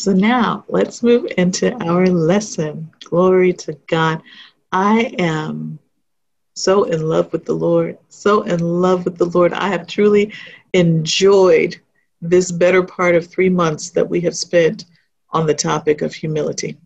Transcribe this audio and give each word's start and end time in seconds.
So 0.00 0.14
now 0.14 0.64
let's 0.68 1.02
move 1.02 1.30
into 1.36 1.74
our 1.84 2.06
lesson. 2.06 2.90
Glory 3.04 3.52
to 3.52 3.74
God. 3.86 4.22
I 4.72 5.14
am 5.18 5.78
so 6.54 6.84
in 6.84 7.06
love 7.06 7.30
with 7.34 7.44
the 7.44 7.52
Lord, 7.52 7.98
so 8.08 8.40
in 8.44 8.60
love 8.60 9.04
with 9.04 9.18
the 9.18 9.26
Lord. 9.26 9.52
I 9.52 9.68
have 9.68 9.86
truly 9.86 10.32
enjoyed 10.72 11.78
this 12.22 12.50
better 12.50 12.82
part 12.82 13.14
of 13.14 13.26
three 13.26 13.50
months 13.50 13.90
that 13.90 14.08
we 14.08 14.22
have 14.22 14.34
spent 14.34 14.86
on 15.32 15.46
the 15.46 15.52
topic 15.52 16.00
of 16.00 16.14
humility. 16.14 16.78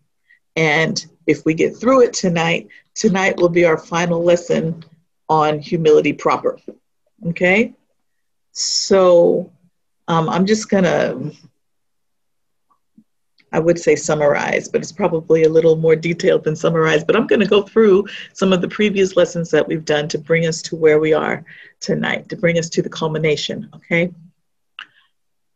And 0.57 1.07
if 1.29 1.45
we 1.45 1.55
get 1.55 1.77
through 1.77 2.03
it 2.03 2.15
tonight, 2.15 2.67
tonight 2.96 3.37
will 3.37 3.49
be 3.49 3.65
our 3.65 3.79
final 3.79 4.25
lesson 4.25 4.85
on 5.29 5.61
humility 5.61 6.12
proper. 6.12 6.59
Okay? 7.29 7.75
So 8.51 9.53
um, 10.09 10.29
I'm 10.29 10.46
just 10.46 10.69
going 10.69 10.85
to, 10.85 11.33
I 13.55 13.61
would 13.61 13.79
say 13.79 13.95
summarize, 13.95 14.68
but 14.68 14.81
it's 14.81 14.90
probably 14.90 15.44
a 15.44 15.49
little 15.49 15.76
more 15.76 15.94
detailed 15.94 16.43
than 16.43 16.57
summarize. 16.57 17.04
But 17.04 17.14
I'm 17.14 17.29
going 17.29 17.39
to 17.39 17.46
go 17.46 17.63
through 17.63 18.08
some 18.32 18.53
of 18.53 18.61
the 18.61 18.67
previous 18.67 19.14
lessons 19.17 19.49
that 19.53 19.68
we've 19.68 19.85
done 19.85 20.08
to 20.08 20.18
bring 20.18 20.46
us 20.46 20.61
to 20.63 20.75
where 20.75 20.99
we 20.99 21.13
are 21.13 21.44
tonight, 21.79 22.29
to 22.30 22.36
bring 22.36 22.58
us 22.58 22.68
to 22.71 22.82
the 22.82 22.89
culmination. 22.89 23.71
Okay? 23.77 24.13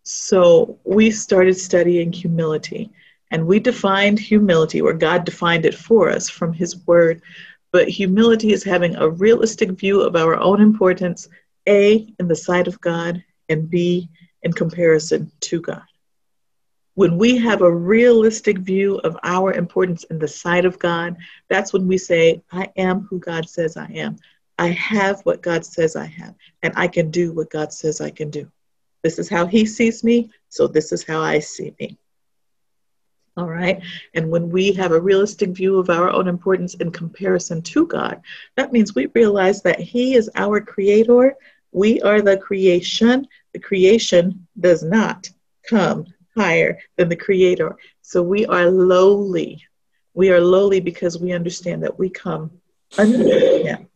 So 0.05 0.79
we 0.84 1.11
started 1.11 1.57
studying 1.59 2.12
humility. 2.12 2.93
And 3.33 3.48
we 3.48 3.59
defined 3.59 4.21
humility, 4.21 4.80
or 4.80 4.93
God 4.95 5.24
defined 5.24 5.66
it 5.66 5.74
for 5.74 6.09
us 6.09 6.30
from 6.30 6.52
His 6.52 6.87
Word. 6.87 7.21
But 7.73 7.88
humility 7.88 8.52
is 8.52 8.62
having 8.62 8.95
a 8.95 9.10
realistic 9.10 9.73
view 9.73 10.02
of 10.02 10.15
our 10.15 10.37
own 10.37 10.60
importance, 10.60 11.29
A, 11.69 12.15
in 12.21 12.29
the 12.29 12.37
sight 12.37 12.69
of 12.69 12.80
God, 12.80 13.24
and 13.49 13.69
B, 13.69 14.09
in 14.45 14.52
comparison 14.52 15.33
to 15.41 15.60
God. 15.60 15.83
When 16.98 17.16
we 17.16 17.37
have 17.37 17.62
a 17.62 17.73
realistic 17.73 18.59
view 18.59 18.97
of 19.05 19.16
our 19.23 19.52
importance 19.52 20.02
in 20.11 20.19
the 20.19 20.27
sight 20.27 20.65
of 20.65 20.80
God, 20.80 21.16
that's 21.49 21.73
when 21.73 21.87
we 21.87 21.96
say, 21.96 22.43
I 22.51 22.73
am 22.77 23.02
who 23.02 23.21
God 23.21 23.49
says 23.49 23.77
I 23.77 23.87
am. 23.87 24.16
I 24.59 24.71
have 24.71 25.21
what 25.21 25.41
God 25.41 25.65
says 25.65 25.95
I 25.95 26.07
have, 26.07 26.35
and 26.65 26.73
I 26.74 26.88
can 26.88 27.13
do 27.13 27.32
what 27.32 27.51
God 27.51 27.73
says 27.73 28.01
I 28.01 28.10
can 28.10 28.30
do. 28.30 28.51
This 29.04 29.21
is 29.21 29.29
how 29.29 29.46
He 29.46 29.65
sees 29.65 30.02
me, 30.02 30.30
so 30.49 30.66
this 30.66 30.91
is 30.91 31.04
how 31.04 31.21
I 31.21 31.38
see 31.38 31.73
me. 31.79 31.96
All 33.37 33.46
right. 33.46 33.80
And 34.15 34.29
when 34.29 34.51
we 34.51 34.73
have 34.73 34.91
a 34.91 35.01
realistic 35.01 35.51
view 35.51 35.79
of 35.79 35.91
our 35.91 36.10
own 36.10 36.26
importance 36.26 36.74
in 36.74 36.91
comparison 36.91 37.63
to 37.63 37.87
God, 37.87 38.23
that 38.57 38.73
means 38.73 38.96
we 38.96 39.07
realize 39.15 39.63
that 39.63 39.79
He 39.79 40.16
is 40.16 40.29
our 40.35 40.60
creator. 40.60 41.37
We 41.71 42.01
are 42.02 42.23
the 42.23 42.38
creation. 42.38 43.29
The 43.52 43.60
creation 43.60 44.49
does 44.59 44.82
not 44.82 45.30
come 45.65 46.07
higher 46.39 46.79
than 46.97 47.09
the 47.09 47.17
creator. 47.17 47.77
So 48.03 48.23
we 48.23 48.47
are 48.47 48.71
lowly. 48.71 49.65
We 50.15 50.31
are 50.31 50.41
lowly 50.41 50.81
because 50.81 51.19
we 51.19 51.33
understand 51.33 51.83
that 51.83 51.99
we 51.99 52.09
come 52.11 52.51
under 52.97 53.59
Him, 53.59 53.89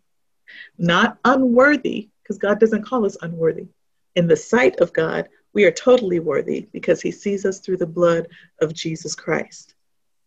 not 0.78 1.18
unworthy, 1.24 2.10
because 2.22 2.38
God 2.38 2.60
doesn't 2.60 2.84
call 2.84 3.04
us 3.04 3.16
unworthy. 3.22 3.66
In 4.14 4.26
the 4.26 4.36
sight 4.36 4.80
of 4.80 4.92
God, 4.92 5.28
we 5.54 5.64
are 5.64 5.70
totally 5.70 6.18
worthy 6.18 6.68
because 6.72 7.00
he 7.00 7.10
sees 7.10 7.44
us 7.44 7.60
through 7.60 7.78
the 7.78 7.86
blood 7.86 8.28
of 8.60 8.74
Jesus 8.74 9.14
Christ. 9.14 9.74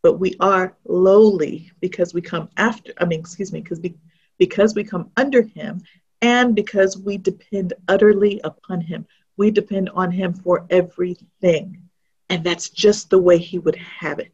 But 0.03 0.19
we 0.19 0.35
are 0.39 0.75
lowly 0.85 1.71
because 1.81 2.13
we 2.13 2.21
come 2.21 2.49
after, 2.57 2.93
I 2.99 3.05
mean, 3.05 3.19
excuse 3.19 3.51
me, 3.51 3.61
because 3.61 3.79
be, 3.79 3.95
because 4.37 4.75
we 4.75 4.83
come 4.83 5.09
under 5.17 5.41
him 5.41 5.81
and 6.21 6.55
because 6.55 6.97
we 6.97 7.17
depend 7.17 7.73
utterly 7.87 8.39
upon 8.43 8.81
him. 8.81 9.07
We 9.37 9.51
depend 9.51 9.89
on 9.89 10.11
him 10.11 10.33
for 10.33 10.65
everything. 10.69 11.84
And 12.29 12.43
that's 12.43 12.69
just 12.69 13.09
the 13.09 13.19
way 13.19 13.37
he 13.37 13.59
would 13.59 13.75
have 13.75 14.19
it. 14.19 14.31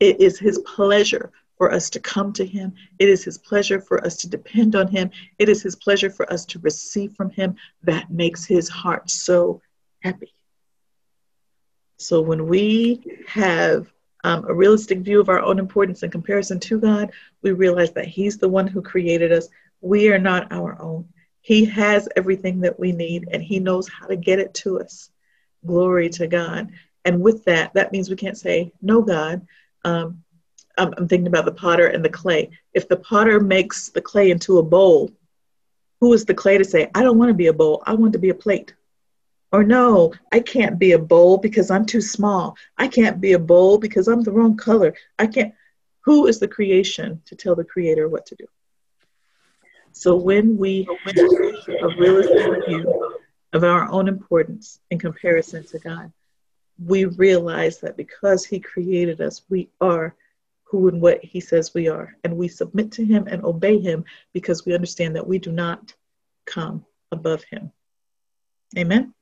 It 0.00 0.20
is 0.20 0.38
his 0.38 0.58
pleasure 0.60 1.30
for 1.58 1.72
us 1.72 1.90
to 1.90 2.00
come 2.00 2.32
to 2.32 2.44
him. 2.44 2.72
It 2.98 3.08
is 3.08 3.22
his 3.22 3.38
pleasure 3.38 3.80
for 3.80 4.04
us 4.04 4.16
to 4.18 4.28
depend 4.28 4.74
on 4.74 4.88
him. 4.88 5.10
It 5.38 5.48
is 5.48 5.62
his 5.62 5.76
pleasure 5.76 6.10
for 6.10 6.30
us 6.32 6.44
to 6.46 6.58
receive 6.58 7.12
from 7.12 7.30
him 7.30 7.56
that 7.82 8.10
makes 8.10 8.44
his 8.44 8.68
heart 8.68 9.10
so 9.10 9.60
happy. 10.02 10.32
So 11.98 12.20
when 12.20 12.48
we 12.48 13.02
have 13.28 13.92
um, 14.24 14.44
a 14.48 14.54
realistic 14.54 14.98
view 14.98 15.20
of 15.20 15.28
our 15.28 15.40
own 15.40 15.58
importance 15.58 16.02
in 16.02 16.10
comparison 16.10 16.60
to 16.60 16.80
God, 16.80 17.12
we 17.42 17.52
realize 17.52 17.92
that 17.92 18.06
He's 18.06 18.38
the 18.38 18.48
one 18.48 18.66
who 18.66 18.82
created 18.82 19.32
us. 19.32 19.48
We 19.80 20.10
are 20.12 20.18
not 20.18 20.52
our 20.52 20.80
own. 20.80 21.08
He 21.40 21.64
has 21.66 22.08
everything 22.16 22.60
that 22.60 22.78
we 22.78 22.92
need 22.92 23.28
and 23.32 23.42
He 23.42 23.58
knows 23.58 23.88
how 23.88 24.06
to 24.06 24.16
get 24.16 24.38
it 24.38 24.54
to 24.54 24.80
us. 24.80 25.10
Glory 25.64 26.08
to 26.10 26.26
God. 26.26 26.70
And 27.04 27.20
with 27.20 27.44
that, 27.44 27.74
that 27.74 27.92
means 27.92 28.08
we 28.08 28.16
can't 28.16 28.38
say, 28.38 28.72
No, 28.80 29.02
God. 29.02 29.46
Um, 29.84 30.22
I'm, 30.78 30.94
I'm 30.96 31.08
thinking 31.08 31.26
about 31.26 31.44
the 31.44 31.52
potter 31.52 31.88
and 31.88 32.04
the 32.04 32.08
clay. 32.08 32.50
If 32.72 32.88
the 32.88 32.96
potter 32.96 33.40
makes 33.40 33.90
the 33.90 34.00
clay 34.00 34.30
into 34.30 34.58
a 34.58 34.62
bowl, 34.62 35.10
who 36.00 36.12
is 36.12 36.24
the 36.24 36.34
clay 36.34 36.58
to 36.58 36.64
say, 36.64 36.90
I 36.94 37.02
don't 37.02 37.18
want 37.18 37.28
to 37.28 37.34
be 37.34 37.48
a 37.48 37.52
bowl, 37.52 37.82
I 37.86 37.94
want 37.94 38.12
to 38.14 38.18
be 38.18 38.30
a 38.30 38.34
plate? 38.34 38.74
Or 39.52 39.62
no, 39.62 40.14
I 40.32 40.40
can't 40.40 40.78
be 40.78 40.92
a 40.92 40.98
bowl 40.98 41.36
because 41.36 41.70
I'm 41.70 41.84
too 41.84 42.00
small. 42.00 42.56
I 42.78 42.88
can't 42.88 43.20
be 43.20 43.34
a 43.34 43.38
bowl 43.38 43.76
because 43.76 44.08
I'm 44.08 44.22
the 44.22 44.32
wrong 44.32 44.56
color. 44.56 44.94
I 45.18 45.26
can't. 45.26 45.54
Who 46.00 46.26
is 46.26 46.40
the 46.40 46.48
creation 46.48 47.20
to 47.26 47.36
tell 47.36 47.54
the 47.54 47.64
creator 47.64 48.08
what 48.08 48.26
to 48.26 48.34
do? 48.34 48.46
So 49.92 50.16
when 50.16 50.56
we 50.56 50.88
have 51.06 51.16
a 51.82 51.94
view 52.66 53.18
of 53.52 53.62
our 53.62 53.88
own 53.90 54.08
importance 54.08 54.80
in 54.90 54.98
comparison 54.98 55.64
to 55.64 55.78
God, 55.78 56.10
we 56.86 57.04
realize 57.04 57.78
that 57.80 57.96
because 57.96 58.44
He 58.44 58.60
created 58.60 59.20
us, 59.20 59.42
we 59.48 59.68
are 59.80 60.14
who 60.64 60.88
and 60.88 61.00
what 61.00 61.22
He 61.24 61.40
says 61.40 61.74
we 61.74 61.88
are. 61.88 62.16
And 62.24 62.36
we 62.36 62.48
submit 62.48 62.90
to 62.92 63.04
Him 63.04 63.26
and 63.26 63.44
obey 63.44 63.78
Him 63.78 64.04
because 64.32 64.64
we 64.64 64.74
understand 64.74 65.16
that 65.16 65.26
we 65.26 65.38
do 65.38 65.52
not 65.52 65.94
come 66.46 66.84
above 67.10 67.44
Him. 67.44 67.70
Amen. 68.76 69.12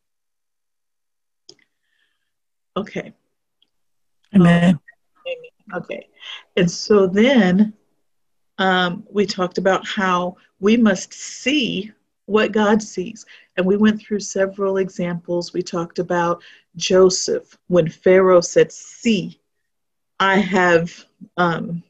Okay. 2.76 3.12
Amen. 4.34 4.78
Um, 5.72 5.82
okay. 5.82 6.08
And 6.56 6.70
so 6.70 7.06
then 7.06 7.72
um, 8.58 9.04
we 9.10 9.26
talked 9.26 9.58
about 9.58 9.86
how 9.86 10.36
we 10.60 10.76
must 10.76 11.12
see 11.12 11.92
what 12.26 12.52
God 12.52 12.80
sees. 12.80 13.26
And 13.56 13.66
we 13.66 13.76
went 13.76 14.00
through 14.00 14.20
several 14.20 14.76
examples. 14.76 15.52
We 15.52 15.62
talked 15.62 15.98
about 15.98 16.42
Joseph 16.76 17.58
when 17.68 17.88
Pharaoh 17.88 18.40
said, 18.40 18.72
See, 18.72 19.40
I 20.18 20.36
have 20.36 21.04
um, 21.36 21.82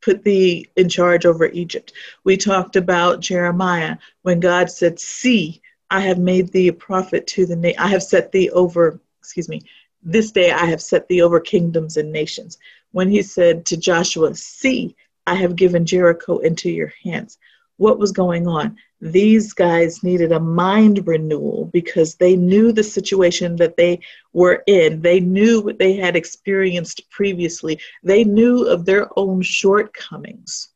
put 0.00 0.22
thee 0.22 0.68
in 0.76 0.88
charge 0.88 1.26
over 1.26 1.46
Egypt. 1.46 1.92
We 2.24 2.36
talked 2.36 2.76
about 2.76 3.20
Jeremiah 3.20 3.96
when 4.22 4.40
God 4.40 4.70
said, 4.70 4.98
See, 4.98 5.62
I 5.90 6.00
have 6.00 6.18
made 6.18 6.48
thee 6.52 6.68
a 6.68 6.72
prophet 6.72 7.26
to 7.28 7.46
the 7.46 7.56
na- 7.56 7.78
I 7.78 7.88
have 7.88 8.02
set 8.02 8.32
thee 8.32 8.50
over, 8.50 9.00
excuse 9.20 9.48
me, 9.48 9.62
this 10.02 10.32
day 10.32 10.50
I 10.50 10.66
have 10.66 10.82
set 10.82 11.06
thee 11.08 11.22
over 11.22 11.38
kingdoms 11.38 11.96
and 11.96 12.10
nations. 12.10 12.58
When 12.92 13.08
he 13.08 13.22
said 13.22 13.64
to 13.66 13.76
Joshua, 13.76 14.34
See, 14.34 14.96
I 15.26 15.34
have 15.36 15.56
given 15.56 15.86
Jericho 15.86 16.38
into 16.38 16.70
your 16.70 16.92
hands. 17.04 17.38
What 17.82 17.98
was 17.98 18.12
going 18.12 18.46
on? 18.46 18.76
These 19.00 19.52
guys 19.54 20.04
needed 20.04 20.30
a 20.30 20.38
mind 20.38 21.04
renewal 21.04 21.68
because 21.72 22.14
they 22.14 22.36
knew 22.36 22.70
the 22.70 22.84
situation 22.84 23.56
that 23.56 23.76
they 23.76 23.98
were 24.32 24.62
in. 24.68 25.02
They 25.02 25.18
knew 25.18 25.60
what 25.60 25.80
they 25.80 25.94
had 25.94 26.14
experienced 26.14 27.10
previously. 27.10 27.80
They 28.04 28.22
knew 28.22 28.68
of 28.68 28.84
their 28.84 29.08
own 29.18 29.42
shortcomings. 29.42 30.68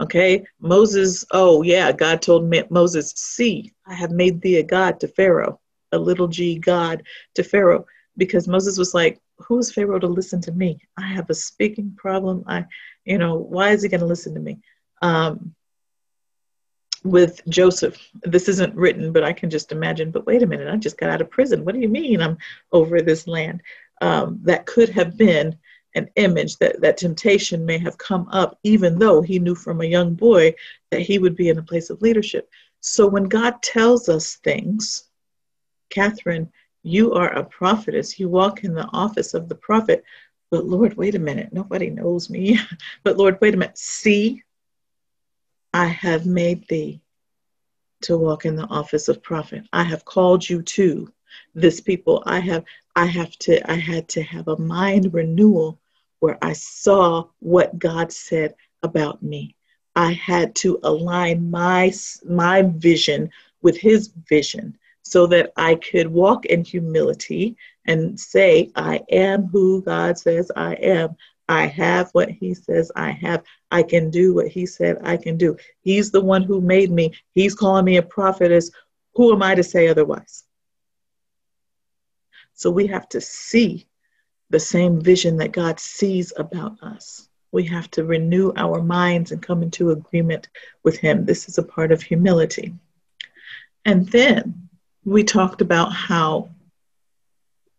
Okay, 0.00 0.46
Moses, 0.58 1.26
oh 1.30 1.60
yeah, 1.60 1.92
God 1.92 2.22
told 2.22 2.50
Moses, 2.70 3.12
See, 3.16 3.74
I 3.86 3.92
have 3.92 4.10
made 4.10 4.40
thee 4.40 4.56
a 4.56 4.62
God 4.62 4.98
to 5.00 5.08
Pharaoh, 5.08 5.60
a 5.92 5.98
little 5.98 6.26
g 6.28 6.58
God 6.58 7.02
to 7.34 7.42
Pharaoh 7.42 7.84
because 8.16 8.48
Moses 8.48 8.78
was 8.78 8.94
like, 8.94 9.20
who's 9.38 9.74
Pharaoh 9.74 9.98
to 9.98 10.06
listen 10.06 10.40
to 10.40 10.52
me? 10.52 10.78
I 10.96 11.06
have 11.06 11.28
a 11.28 11.34
speaking 11.34 11.92
problem. 11.98 12.44
I, 12.46 12.64
you 13.04 13.18
know, 13.18 13.34
why 13.34 13.72
is 13.72 13.82
he 13.82 13.90
going 13.90 14.00
to 14.00 14.06
listen 14.06 14.32
to 14.32 14.40
me? 14.40 14.58
Um, 15.02 15.54
with 17.10 17.40
Joseph, 17.48 18.10
this 18.22 18.48
isn't 18.48 18.74
written, 18.74 19.12
but 19.12 19.24
I 19.24 19.32
can 19.32 19.50
just 19.50 19.72
imagine. 19.72 20.10
But 20.10 20.26
wait 20.26 20.42
a 20.42 20.46
minute, 20.46 20.72
I 20.72 20.76
just 20.76 20.98
got 20.98 21.10
out 21.10 21.20
of 21.20 21.30
prison. 21.30 21.64
What 21.64 21.74
do 21.74 21.80
you 21.80 21.88
mean 21.88 22.20
I'm 22.20 22.38
over 22.72 23.00
this 23.00 23.26
land? 23.26 23.62
Um, 24.02 24.40
that 24.42 24.66
could 24.66 24.88
have 24.90 25.16
been 25.16 25.56
an 25.94 26.10
image 26.16 26.58
that 26.58 26.80
that 26.82 26.98
temptation 26.98 27.64
may 27.64 27.78
have 27.78 27.96
come 27.96 28.28
up, 28.30 28.58
even 28.62 28.98
though 28.98 29.22
he 29.22 29.38
knew 29.38 29.54
from 29.54 29.80
a 29.80 29.86
young 29.86 30.14
boy 30.14 30.54
that 30.90 31.00
he 31.00 31.18
would 31.18 31.34
be 31.34 31.48
in 31.48 31.58
a 31.58 31.62
place 31.62 31.88
of 31.88 32.02
leadership. 32.02 32.50
So 32.80 33.06
when 33.06 33.24
God 33.24 33.62
tells 33.62 34.08
us 34.08 34.36
things, 34.36 35.04
Catherine, 35.90 36.50
you 36.82 37.14
are 37.14 37.32
a 37.32 37.44
prophetess. 37.44 38.18
You 38.18 38.28
walk 38.28 38.62
in 38.62 38.74
the 38.74 38.86
office 38.92 39.34
of 39.34 39.48
the 39.48 39.54
prophet. 39.54 40.04
But 40.50 40.66
Lord, 40.66 40.96
wait 40.96 41.14
a 41.14 41.18
minute. 41.18 41.52
Nobody 41.52 41.90
knows 41.90 42.30
me. 42.30 42.60
but 43.02 43.16
Lord, 43.16 43.38
wait 43.40 43.54
a 43.54 43.56
minute. 43.56 43.78
See, 43.78 44.42
I 45.76 45.88
have 45.88 46.24
made 46.24 46.66
thee 46.68 47.02
to 48.00 48.16
walk 48.16 48.46
in 48.46 48.56
the 48.56 48.66
office 48.68 49.08
of 49.08 49.22
prophet. 49.22 49.64
I 49.74 49.82
have 49.82 50.06
called 50.06 50.48
you 50.48 50.62
to 50.62 51.12
this 51.54 51.82
people. 51.82 52.22
I 52.24 52.38
have 52.38 52.64
I 52.94 53.04
have 53.04 53.32
to 53.40 53.70
I 53.70 53.74
had 53.74 54.08
to 54.08 54.22
have 54.22 54.48
a 54.48 54.56
mind 54.56 55.12
renewal 55.12 55.78
where 56.20 56.38
I 56.40 56.54
saw 56.54 57.26
what 57.40 57.78
God 57.78 58.10
said 58.10 58.54
about 58.82 59.22
me. 59.22 59.54
I 59.94 60.12
had 60.12 60.54
to 60.62 60.80
align 60.82 61.50
my 61.50 61.92
my 62.24 62.62
vision 62.62 63.28
with 63.60 63.76
his 63.76 64.08
vision 64.30 64.78
so 65.02 65.26
that 65.26 65.52
I 65.58 65.74
could 65.74 66.06
walk 66.06 66.46
in 66.46 66.64
humility 66.64 67.54
and 67.86 68.18
say 68.18 68.70
I 68.76 69.02
am 69.10 69.44
who 69.48 69.82
God 69.82 70.16
says 70.16 70.50
I 70.56 70.72
am. 70.76 71.16
I 71.48 71.66
have 71.66 72.10
what 72.10 72.28
he 72.30 72.54
says 72.54 72.90
I 72.96 73.10
have. 73.12 73.44
I 73.70 73.82
can 73.82 74.10
do 74.10 74.34
what 74.34 74.48
he 74.48 74.66
said 74.66 74.98
I 75.02 75.16
can 75.16 75.36
do. 75.36 75.56
He's 75.80 76.10
the 76.10 76.20
one 76.20 76.42
who 76.42 76.60
made 76.60 76.90
me. 76.90 77.12
He's 77.32 77.54
calling 77.54 77.84
me 77.84 77.96
a 77.96 78.02
prophetess. 78.02 78.70
Who 79.14 79.32
am 79.32 79.42
I 79.42 79.54
to 79.54 79.62
say 79.62 79.88
otherwise? 79.88 80.44
So 82.54 82.70
we 82.70 82.86
have 82.88 83.08
to 83.10 83.20
see 83.20 83.86
the 84.50 84.60
same 84.60 85.00
vision 85.00 85.36
that 85.38 85.52
God 85.52 85.78
sees 85.78 86.32
about 86.36 86.82
us. 86.82 87.28
We 87.52 87.64
have 87.64 87.90
to 87.92 88.04
renew 88.04 88.52
our 88.56 88.82
minds 88.82 89.32
and 89.32 89.42
come 89.42 89.62
into 89.62 89.90
agreement 89.90 90.48
with 90.82 90.98
Him. 90.98 91.24
This 91.24 91.48
is 91.48 91.58
a 91.58 91.62
part 91.62 91.92
of 91.92 92.02
humility. 92.02 92.74
And 93.84 94.08
then 94.08 94.68
we 95.04 95.22
talked 95.22 95.60
about 95.60 95.92
how 95.92 96.50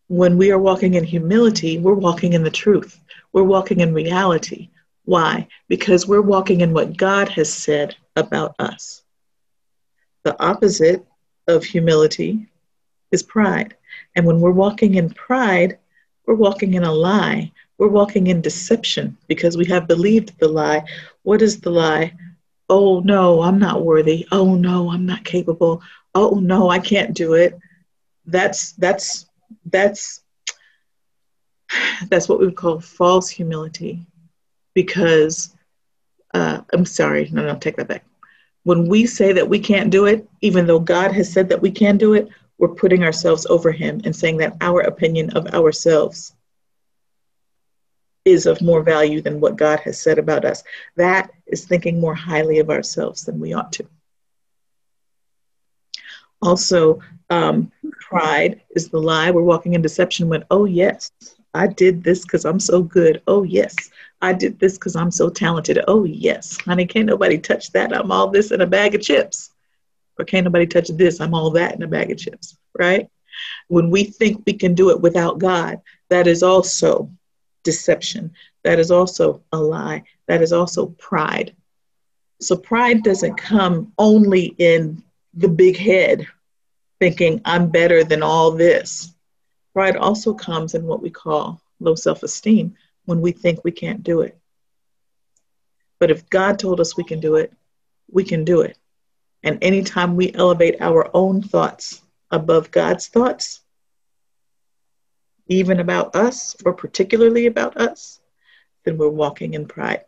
when 0.08 0.38
we 0.38 0.52
are 0.52 0.60
walking 0.60 0.94
in 0.94 1.04
humility, 1.04 1.78
we're 1.78 1.94
walking 1.94 2.34
in 2.34 2.44
the 2.44 2.50
truth, 2.50 3.00
we're 3.34 3.44
walking 3.44 3.82
in 3.82 3.94
reality. 3.94 4.70
Why? 5.06 5.48
Because 5.68 6.08
we're 6.08 6.22
walking 6.22 6.62
in 6.62 6.74
what 6.74 6.98
God 6.98 7.30
has 7.30 7.52
said 7.52 7.96
about 8.16 8.56
us. 8.60 9.04
The 10.24 10.42
opposite 10.44 11.06
of 11.48 11.64
humility 11.64 12.48
is 13.12 13.24
pride. 13.24 13.76
And 14.16 14.26
when 14.26 14.40
we're 14.42 14.52
walking 14.52 14.96
in 14.96 15.10
pride, 15.10 15.78
we're 16.26 16.36
walking 16.36 16.74
in 16.74 16.84
a 16.84 16.92
lie. 16.92 17.52
We're 17.78 17.88
walking 17.88 18.28
in 18.28 18.42
deception 18.42 19.18
because 19.28 19.56
we 19.56 19.66
have 19.66 19.88
believed 19.88 20.38
the 20.40 20.48
lie. 20.48 20.84
What 21.24 21.42
is 21.42 21.62
the 21.62 21.70
lie? 21.70 22.14
Oh 22.70 23.00
no, 23.00 23.42
I'm 23.42 23.60
not 23.60 23.86
worthy. 23.86 24.28
Oh 24.32 24.56
no, 24.56 24.90
I'm 24.92 25.06
not 25.06 25.24
capable. 25.24 25.82
Oh 26.16 26.40
no, 26.42 26.70
I 26.70 26.80
can't 26.80 27.14
do 27.14 27.36
it. 27.36 27.58
That's 28.26 28.74
that's 28.74 29.27
that's 29.66 30.22
that's 32.10 32.30
what 32.30 32.40
we 32.40 32.46
would 32.46 32.56
call 32.56 32.80
false 32.80 33.30
humility 33.30 34.06
because 34.74 35.56
uh, 36.34 36.62
I'm 36.74 36.86
sorry, 36.86 37.30
no, 37.32 37.46
no, 37.46 37.56
take 37.56 37.78
that 37.78 37.88
back. 37.88 38.06
When 38.64 38.88
we 38.88 39.06
say 39.06 39.34
that 39.34 39.48
we 39.48 39.60
can't 39.60 39.90
do 39.90 40.06
it, 40.06 40.28
even 40.42 40.68
though 40.68 40.80
God 40.80 41.12
has 41.14 41.32
said 41.32 41.50
that 41.50 41.62
we 41.62 41.72
can 41.72 41.98
do 41.98 42.14
it, 42.14 42.30
we're 42.58 42.68
putting 42.70 43.04
ourselves 43.04 43.46
over 43.48 43.72
him 43.72 44.02
and 44.04 44.16
saying 44.16 44.38
that 44.38 44.58
our 44.62 44.82
opinion 44.82 45.30
of 45.32 45.48
ourselves 45.48 46.34
is 48.26 48.46
of 48.46 48.62
more 48.62 48.84
value 48.84 49.22
than 49.22 49.40
what 49.40 49.56
God 49.56 49.80
has 49.82 50.00
said 50.00 50.20
about 50.20 50.44
us. 50.44 50.64
That 50.96 51.32
is 51.46 51.66
thinking 51.66 52.00
more 52.00 52.16
highly 52.16 52.60
of 52.60 52.70
ourselves 52.70 53.24
than 53.24 53.40
we 53.40 53.54
ought 53.54 53.72
to. 53.74 53.88
Also, 56.42 57.00
um, 57.30 57.72
pride 58.00 58.62
is 58.76 58.90
the 58.90 59.00
lie. 59.00 59.32
We're 59.32 59.42
walking 59.42 59.74
in 59.74 59.82
deception 59.82 60.30
when, 60.30 60.46
oh, 60.52 60.66
yes, 60.66 61.12
I 61.54 61.68
did 61.68 62.04
this 62.04 62.22
because 62.22 62.46
I'm 62.46 62.60
so 62.60 62.82
good. 62.82 63.22
Oh, 63.28 63.44
yes, 63.44 63.76
I 64.22 64.34
did 64.34 64.60
this 64.60 64.78
because 64.78 64.96
I'm 64.96 65.12
so 65.12 65.30
talented. 65.30 65.84
Oh, 65.88 66.04
yes, 66.04 66.58
honey, 66.62 66.86
can't 66.86 67.08
nobody 67.08 67.38
touch 67.38 67.72
that. 67.72 67.96
I'm 67.96 68.12
all 68.12 68.30
this 68.30 68.52
in 68.52 68.62
a 68.62 68.68
bag 68.68 68.96
of 68.96 69.02
chips 69.02 69.52
or 70.18 70.26
can't 70.26 70.46
nobody 70.46 70.66
touch 70.66 70.90
this, 70.90 71.20
I'm 71.20 71.34
all 71.34 71.52
that 71.52 71.76
in 71.76 71.84
a 71.84 71.88
bag 71.88 72.12
of 72.12 72.18
chips, 72.18 72.58
right? 72.78 73.10
When 73.68 73.90
we 73.90 74.04
think 74.04 74.44
we 74.46 74.54
can 74.54 74.74
do 74.74 74.90
it 74.90 75.02
without 75.02 75.40
God, 75.40 75.82
that 76.10 76.28
is 76.28 76.44
also 76.44 77.12
deception. 77.64 78.34
That 78.64 78.80
is 78.80 78.92
also 78.92 79.44
a 79.52 79.58
lie. 79.58 80.04
That 80.28 80.42
is 80.42 80.54
also 80.54 80.88
pride. 80.98 81.56
So 82.42 82.56
pride 82.56 83.04
doesn't 83.04 83.36
come 83.36 83.94
only 83.98 84.56
in 84.58 85.04
the 85.38 85.48
big 85.48 85.78
head 85.78 86.28
thinking 87.00 87.42
I'm 87.46 87.70
better 87.70 88.04
than 88.04 88.24
all 88.24 88.52
this. 88.52 89.14
Pride 89.74 89.96
also 89.96 90.34
comes 90.34 90.74
in 90.74 90.84
what 90.86 91.02
we 91.02 91.12
call 91.12 91.62
low 91.80 91.94
self 91.94 92.24
esteem 92.24 92.76
when 93.06 93.22
we 93.22 93.32
think 93.32 93.64
we 93.64 93.72
can't 93.72 94.04
do 94.04 94.22
it. 94.22 94.38
But 96.00 96.10
if 96.10 96.30
God 96.30 96.58
told 96.58 96.80
us 96.80 96.98
we 96.98 97.04
can 97.04 97.20
do 97.20 97.36
it, 97.36 97.54
we 98.12 98.24
can 98.24 98.44
do 98.44 98.62
it. 98.62 98.78
And 99.44 99.60
anytime 99.62 100.16
we 100.16 100.34
elevate 100.34 100.82
our 100.82 101.10
own 101.14 101.44
thoughts 101.44 102.02
above 102.32 102.72
God's 102.72 103.08
thoughts, 103.08 103.62
even 105.46 105.80
about 105.80 106.16
us 106.16 106.56
or 106.66 106.74
particularly 106.74 107.46
about 107.46 107.78
us, 107.78 108.20
then 108.86 108.98
we're 108.98 109.08
walking 109.10 109.54
in 109.54 109.68
pride. 109.68 110.04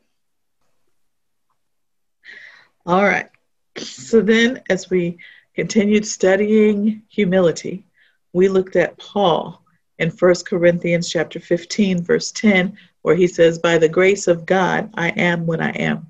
All 2.86 3.04
right. 3.04 3.30
So 3.78 4.22
then, 4.22 4.62
as 4.70 4.90
we 4.90 5.18
continued 5.56 6.06
studying 6.06 7.04
humility, 7.10 7.86
we 8.34 8.48
looked 8.48 8.76
at 8.76 8.98
Paul 8.98 9.62
in 9.98 10.10
1 10.10 10.36
Corinthians 10.48 11.10
chapter 11.10 11.40
15 11.40 12.04
verse 12.04 12.32
10 12.32 12.78
where 13.02 13.16
he 13.16 13.28
says 13.28 13.60
by 13.60 13.78
the 13.78 13.90
grace 13.90 14.28
of 14.28 14.46
God 14.46 14.90
I 14.96 15.10
am 15.10 15.46
what 15.46 15.62
I 15.62 15.70
am. 15.72 16.08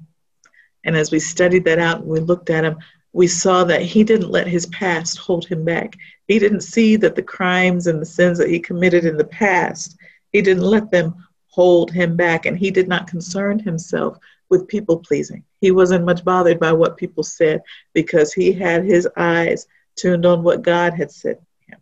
And 0.84 0.96
as 0.96 1.12
we 1.12 1.20
studied 1.20 1.66
that 1.66 1.80
out, 1.80 2.00
and 2.00 2.08
we 2.08 2.20
looked 2.20 2.50
at 2.50 2.64
him, 2.64 2.78
we 3.14 3.28
saw 3.28 3.64
that 3.66 3.82
he 3.82 4.04
didn't 4.04 4.32
let 4.32 4.48
his 4.48 4.68
past 4.68 5.18
hold 5.18 5.46
him 5.46 5.66
back. 5.66 5.96
He 6.28 6.40
didn't 6.40 6.62
see 6.62 6.96
that 6.98 7.16
the 7.16 7.24
crimes 7.24 7.88
and 7.88 8.02
the 8.02 8.06
sins 8.06 8.38
that 8.38 8.50
he 8.50 8.60
committed 8.60 9.06
in 9.06 9.18
the 9.18 9.26
past, 9.26 9.98
he 10.32 10.42
didn't 10.42 10.64
let 10.64 10.92
them 10.92 11.16
hold 11.48 11.92
him 11.92 12.16
back. 12.16 12.46
And 12.46 12.58
he 12.58 12.72
did 12.72 12.88
not 12.88 13.08
concern 13.08 13.60
himself 13.60 14.18
with 14.50 14.68
people 14.68 14.98
pleasing. 14.98 15.44
He 15.62 15.72
wasn't 15.72 16.06
much 16.06 16.24
bothered 16.24 16.60
by 16.60 16.74
what 16.74 16.98
people 16.98 17.24
said 17.24 17.62
because 17.94 18.34
he 18.34 18.51
had 18.51 18.84
his 18.84 19.07
eyes 19.18 19.68
tuned 19.96 20.25
on 20.25 20.44
what 20.44 20.62
God 20.62 20.94
had 20.94 21.12
said 21.12 21.40
to 21.40 21.72
him. 21.74 21.81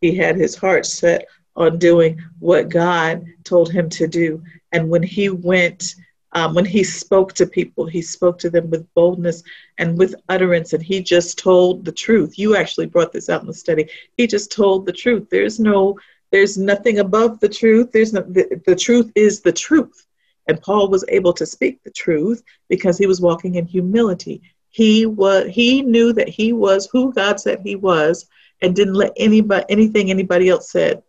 He 0.00 0.16
had 0.16 0.36
his 0.36 0.54
heart 0.54 0.86
set 0.86 1.26
on 1.54 1.78
doing 1.78 2.20
what 2.38 2.70
God 2.70 3.24
told 3.44 3.70
him 3.70 3.88
to 3.90 4.06
do. 4.06 4.42
And 4.72 4.88
when 4.88 5.02
he 5.02 5.28
went 5.28 5.94
um, 6.34 6.54
when 6.54 6.64
he 6.64 6.82
spoke 6.82 7.34
to 7.34 7.46
people, 7.46 7.86
he 7.86 8.00
spoke 8.00 8.38
to 8.38 8.50
them 8.50 8.70
with 8.70 8.92
boldness 8.94 9.42
and 9.78 9.98
with 9.98 10.14
utterance, 10.28 10.72
and 10.72 10.82
he 10.82 11.02
just 11.02 11.38
told 11.38 11.84
the 11.84 11.92
truth. 11.92 12.38
You 12.38 12.56
actually 12.56 12.86
brought 12.86 13.12
this 13.12 13.28
out 13.28 13.42
in 13.42 13.46
the 13.46 13.54
study. 13.54 13.88
He 14.16 14.26
just 14.26 14.50
told 14.50 14.86
the 14.86 14.92
truth. 14.92 15.28
There's 15.30 15.60
no, 15.60 15.98
there's 16.30 16.56
nothing 16.56 17.00
above 17.00 17.38
the 17.40 17.50
truth. 17.50 17.92
There's 17.92 18.14
no, 18.14 18.22
the, 18.22 18.62
the 18.64 18.76
truth 18.76 19.12
is 19.14 19.42
the 19.42 19.52
truth. 19.52 20.06
And 20.46 20.60
Paul 20.60 20.90
was 20.90 21.04
able 21.08 21.32
to 21.34 21.46
speak 21.46 21.82
the 21.82 21.90
truth 21.90 22.42
because 22.68 22.98
he 22.98 23.06
was 23.06 23.20
walking 23.20 23.54
in 23.54 23.66
humility. 23.66 24.42
He 24.70 25.06
was, 25.06 25.48
he 25.48 25.82
knew 25.82 26.12
that 26.14 26.28
he 26.28 26.52
was 26.52 26.88
who 26.90 27.12
God 27.12 27.38
said 27.38 27.60
he 27.60 27.76
was, 27.76 28.26
and 28.60 28.74
didn't 28.74 28.94
let 28.94 29.12
anybody, 29.16 29.64
anything 29.68 30.10
anybody 30.10 30.48
else 30.48 30.70
said, 30.70 31.02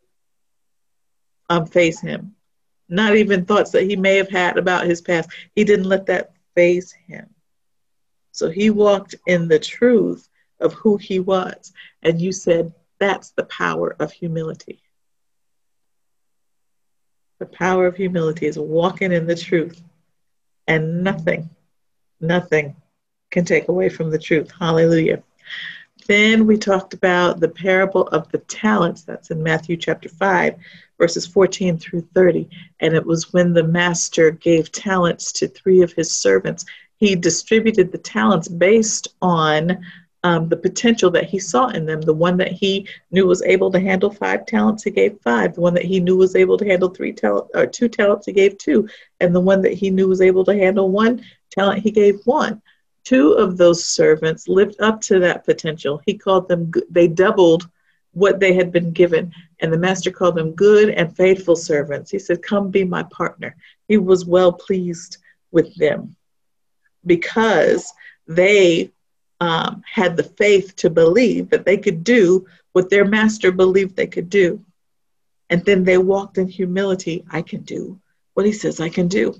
um, 1.49 1.65
face 1.65 1.99
him 1.99 2.35
not 2.93 3.15
even 3.15 3.43
thoughts 3.43 3.71
that 3.71 3.83
he 3.83 3.95
may 3.95 4.17
have 4.17 4.29
had 4.29 4.57
about 4.57 4.85
his 4.85 5.01
past. 5.01 5.29
He 5.55 5.63
didn't 5.63 5.89
let 5.89 6.05
that 6.05 6.33
faze 6.53 6.91
him. 6.91 7.27
So 8.31 8.49
he 8.51 8.69
walked 8.69 9.15
in 9.25 9.47
the 9.47 9.57
truth 9.57 10.29
of 10.59 10.73
who 10.73 10.97
he 10.97 11.19
was. 11.19 11.73
And 12.03 12.21
you 12.21 12.31
said 12.31 12.71
that's 12.99 13.31
the 13.31 13.45
power 13.45 13.95
of 13.99 14.11
humility. 14.11 14.82
The 17.43 17.57
power 17.57 17.87
of 17.87 17.97
humility 17.97 18.45
is 18.45 18.57
walking 18.57 19.11
in 19.11 19.27
the 19.27 19.35
truth, 19.35 19.83
and 20.65 21.03
nothing, 21.03 21.49
nothing 22.21 22.73
can 23.31 23.43
take 23.43 23.67
away 23.67 23.89
from 23.89 24.09
the 24.09 24.17
truth. 24.17 24.49
Hallelujah. 24.57 25.21
Then 26.07 26.47
we 26.47 26.57
talked 26.57 26.93
about 26.93 27.41
the 27.41 27.49
parable 27.49 28.07
of 28.07 28.31
the 28.31 28.37
talents. 28.37 29.03
That's 29.03 29.29
in 29.29 29.43
Matthew 29.43 29.75
chapter 29.75 30.07
5, 30.07 30.55
verses 30.97 31.27
14 31.27 31.77
through 31.77 32.07
30. 32.15 32.49
And 32.79 32.93
it 32.93 33.05
was 33.05 33.33
when 33.33 33.51
the 33.51 33.67
master 33.67 34.31
gave 34.31 34.71
talents 34.71 35.33
to 35.33 35.49
three 35.49 35.81
of 35.81 35.91
his 35.91 36.13
servants. 36.13 36.63
He 36.95 37.13
distributed 37.13 37.91
the 37.91 37.97
talents 37.97 38.47
based 38.47 39.09
on 39.21 39.83
um, 40.23 40.47
the 40.47 40.57
potential 40.57 41.11
that 41.11 41.25
he 41.25 41.37
saw 41.37 41.67
in 41.67 41.85
them. 41.85 42.01
The 42.01 42.13
one 42.13 42.37
that 42.37 42.51
he 42.51 42.87
knew 43.11 43.27
was 43.27 43.41
able 43.43 43.71
to 43.71 43.79
handle 43.79 44.09
five 44.09 44.45
talents, 44.45 44.83
he 44.83 44.91
gave 44.91 45.19
five. 45.21 45.55
The 45.55 45.61
one 45.61 45.73
that 45.73 45.85
he 45.85 45.99
knew 45.99 46.15
was 46.15 46.35
able 46.35 46.57
to 46.57 46.65
handle 46.65 46.89
three 46.89 47.11
talent 47.11 47.49
or 47.53 47.65
two 47.65 47.89
talents, 47.89 48.25
he 48.25 48.31
gave 48.31 48.57
two. 48.57 48.87
And 49.19 49.35
the 49.35 49.41
one 49.41 49.61
that 49.63 49.73
he 49.73 49.89
knew 49.89 50.07
was 50.07 50.21
able 50.21 50.45
to 50.45 50.57
handle 50.57 50.89
one 50.89 51.25
talent, 51.51 51.83
he 51.83 51.91
gave 51.91 52.21
one. 52.25 52.61
Two 53.03 53.33
of 53.33 53.57
those 53.57 53.85
servants 53.85 54.47
lived 54.47 54.79
up 54.79 55.01
to 55.01 55.19
that 55.19 55.43
potential. 55.43 56.01
He 56.05 56.17
called 56.17 56.47
them, 56.47 56.71
they 56.89 57.07
doubled 57.07 57.67
what 58.13 58.39
they 58.39 58.53
had 58.53 58.71
been 58.71 58.91
given. 58.91 59.33
And 59.59 59.73
the 59.73 59.77
master 59.77 60.09
called 60.09 60.35
them 60.35 60.53
good 60.53 60.89
and 60.89 61.15
faithful 61.15 61.57
servants. 61.57 62.11
He 62.11 62.19
said, 62.19 62.41
Come 62.41 62.71
be 62.71 62.85
my 62.85 63.03
partner. 63.03 63.57
He 63.89 63.97
was 63.97 64.25
well 64.25 64.53
pleased 64.53 65.17
with 65.51 65.75
them 65.75 66.15
because 67.05 67.91
they 68.25 68.91
um, 69.43 69.83
had 69.85 70.15
the 70.15 70.23
faith 70.23 70.73
to 70.77 70.89
believe 70.89 71.49
that 71.49 71.65
they 71.65 71.75
could 71.75 72.01
do 72.01 72.47
what 72.71 72.89
their 72.89 73.03
master 73.03 73.51
believed 73.51 73.93
they 73.93 74.07
could 74.07 74.29
do. 74.29 74.63
And 75.49 75.65
then 75.65 75.83
they 75.83 75.97
walked 75.97 76.37
in 76.37 76.47
humility. 76.47 77.25
I 77.29 77.41
can 77.41 77.63
do 77.63 77.99
what 78.35 78.45
he 78.45 78.53
says 78.53 78.79
I 78.79 78.87
can 78.87 79.09
do. 79.09 79.35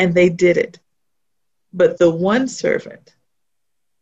And 0.00 0.12
they 0.12 0.30
did 0.30 0.56
it. 0.56 0.80
But 1.72 1.96
the 1.96 2.10
one 2.10 2.48
servant, 2.48 3.14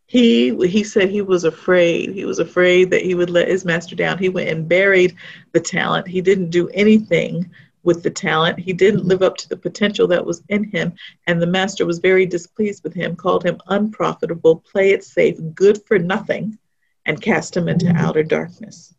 he 0.07 0.57
he 0.67 0.83
said 0.83 1.11
he 1.11 1.21
was 1.21 1.45
afraid. 1.45 2.15
He 2.15 2.25
was 2.25 2.39
afraid 2.39 2.91
that 2.91 3.03
he 3.03 3.15
would 3.15 3.31
let 3.31 3.49
his 3.49 3.67
master 3.67 3.95
down. 3.95 4.17
He 4.17 4.31
went 4.31 4.49
and 4.49 4.67
buried 4.67 5.17
the 5.53 5.61
talent. 5.61 6.09
He 6.09 6.23
didn't 6.23 6.49
do 6.49 6.71
anything 6.71 7.51
with 7.83 8.03
the 8.03 8.11
talent. 8.11 8.59
He 8.59 8.73
didn't 8.73 9.01
mm-hmm. 9.01 9.09
live 9.09 9.23
up 9.23 9.37
to 9.39 9.49
the 9.49 9.57
potential 9.57 10.07
that 10.09 10.25
was 10.25 10.43
in 10.49 10.65
him. 10.65 10.95
And 11.27 11.41
the 11.41 11.47
master 11.47 11.87
was 11.87 11.99
very 11.99 12.27
displeased 12.27 12.85
with 12.85 12.95
him, 12.95 13.17
called 13.17 13.45
him 13.45 13.61
unprofitable, 13.67 14.57
play 14.57 14.91
it 14.91 15.05
safe, 15.05 15.39
good 15.55 15.83
for 15.87 15.99
nothing, 15.99 16.59
and 17.07 17.21
cast 17.21 17.57
him 17.57 17.69
into 17.69 17.87
mm-hmm. 17.87 17.99
outer 17.99 18.23
darkness. 18.23 18.95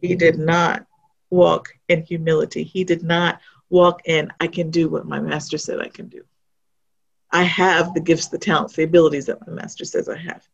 He 0.00 0.14
did 0.14 0.38
not 0.38 0.86
walk 1.30 1.68
in 1.88 2.02
humility. 2.02 2.62
He 2.62 2.84
did 2.84 3.02
not 3.02 3.40
walk 3.68 4.02
in, 4.04 4.32
I 4.40 4.46
can 4.46 4.70
do 4.70 4.88
what 4.88 5.06
my 5.06 5.20
master 5.20 5.58
said 5.58 5.80
I 5.80 5.88
can 5.88 6.08
do. 6.08 6.24
I 7.30 7.42
have 7.42 7.92
the 7.92 8.00
gifts, 8.00 8.28
the 8.28 8.38
talents, 8.38 8.74
the 8.74 8.84
abilities 8.84 9.26
that 9.26 9.44
my 9.46 9.52
master 9.52 9.84
says 9.84 10.08
I 10.08 10.16
have. 10.16 10.46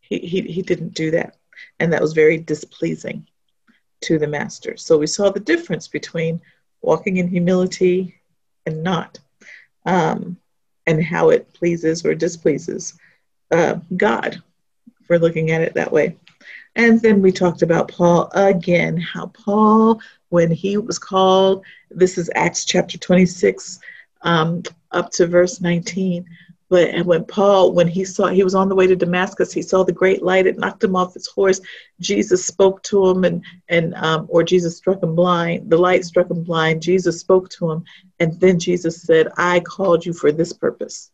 He, 0.00 0.18
he, 0.18 0.40
he 0.42 0.62
didn't 0.62 0.94
do 0.94 1.10
that. 1.12 1.36
And 1.78 1.92
that 1.92 2.00
was 2.00 2.14
very 2.14 2.38
displeasing 2.38 3.26
to 4.04 4.18
the 4.18 4.26
master. 4.26 4.76
So 4.76 4.98
we 4.98 5.06
saw 5.06 5.30
the 5.30 5.40
difference 5.40 5.88
between 5.88 6.40
walking 6.82 7.16
in 7.16 7.28
humility 7.28 8.20
and 8.66 8.82
not, 8.82 9.18
um, 9.86 10.36
and 10.86 11.02
how 11.02 11.30
it 11.30 11.52
pleases 11.52 12.04
or 12.04 12.14
displeases 12.14 12.94
uh, 13.50 13.76
God 13.96 14.42
for 15.06 15.18
looking 15.18 15.50
at 15.50 15.62
it 15.62 15.74
that 15.74 15.92
way. 15.92 16.16
And 16.76 17.00
then 17.00 17.22
we 17.22 17.32
talked 17.32 17.62
about 17.62 17.88
Paul 17.88 18.30
again, 18.34 18.96
how 18.96 19.26
Paul, 19.26 20.00
when 20.30 20.50
he 20.50 20.76
was 20.76 20.98
called, 20.98 21.64
this 21.90 22.18
is 22.18 22.30
Acts 22.34 22.64
chapter 22.64 22.98
26, 22.98 23.78
um, 24.22 24.62
up 24.90 25.10
to 25.12 25.26
verse 25.26 25.60
19. 25.60 26.26
But 26.70 26.88
and 26.90 27.04
when 27.06 27.24
Paul, 27.24 27.72
when 27.72 27.88
he 27.88 28.04
saw, 28.04 28.28
he 28.28 28.42
was 28.42 28.54
on 28.54 28.68
the 28.68 28.74
way 28.74 28.86
to 28.86 28.96
Damascus, 28.96 29.52
he 29.52 29.62
saw 29.62 29.84
the 29.84 29.92
great 29.92 30.22
light. 30.22 30.46
It 30.46 30.58
knocked 30.58 30.82
him 30.82 30.96
off 30.96 31.14
his 31.14 31.26
horse. 31.26 31.60
Jesus 32.00 32.44
spoke 32.44 32.82
to 32.84 33.06
him, 33.08 33.24
and 33.24 33.44
and 33.68 33.94
um, 33.94 34.26
or 34.28 34.42
Jesus 34.42 34.76
struck 34.76 35.02
him 35.02 35.14
blind. 35.14 35.70
The 35.70 35.76
light 35.76 36.04
struck 36.04 36.30
him 36.30 36.42
blind. 36.42 36.82
Jesus 36.82 37.20
spoke 37.20 37.48
to 37.50 37.70
him, 37.70 37.84
and 38.18 38.38
then 38.40 38.58
Jesus 38.58 39.02
said, 39.02 39.28
"I 39.36 39.60
called 39.60 40.06
you 40.06 40.12
for 40.12 40.32
this 40.32 40.52
purpose." 40.52 41.10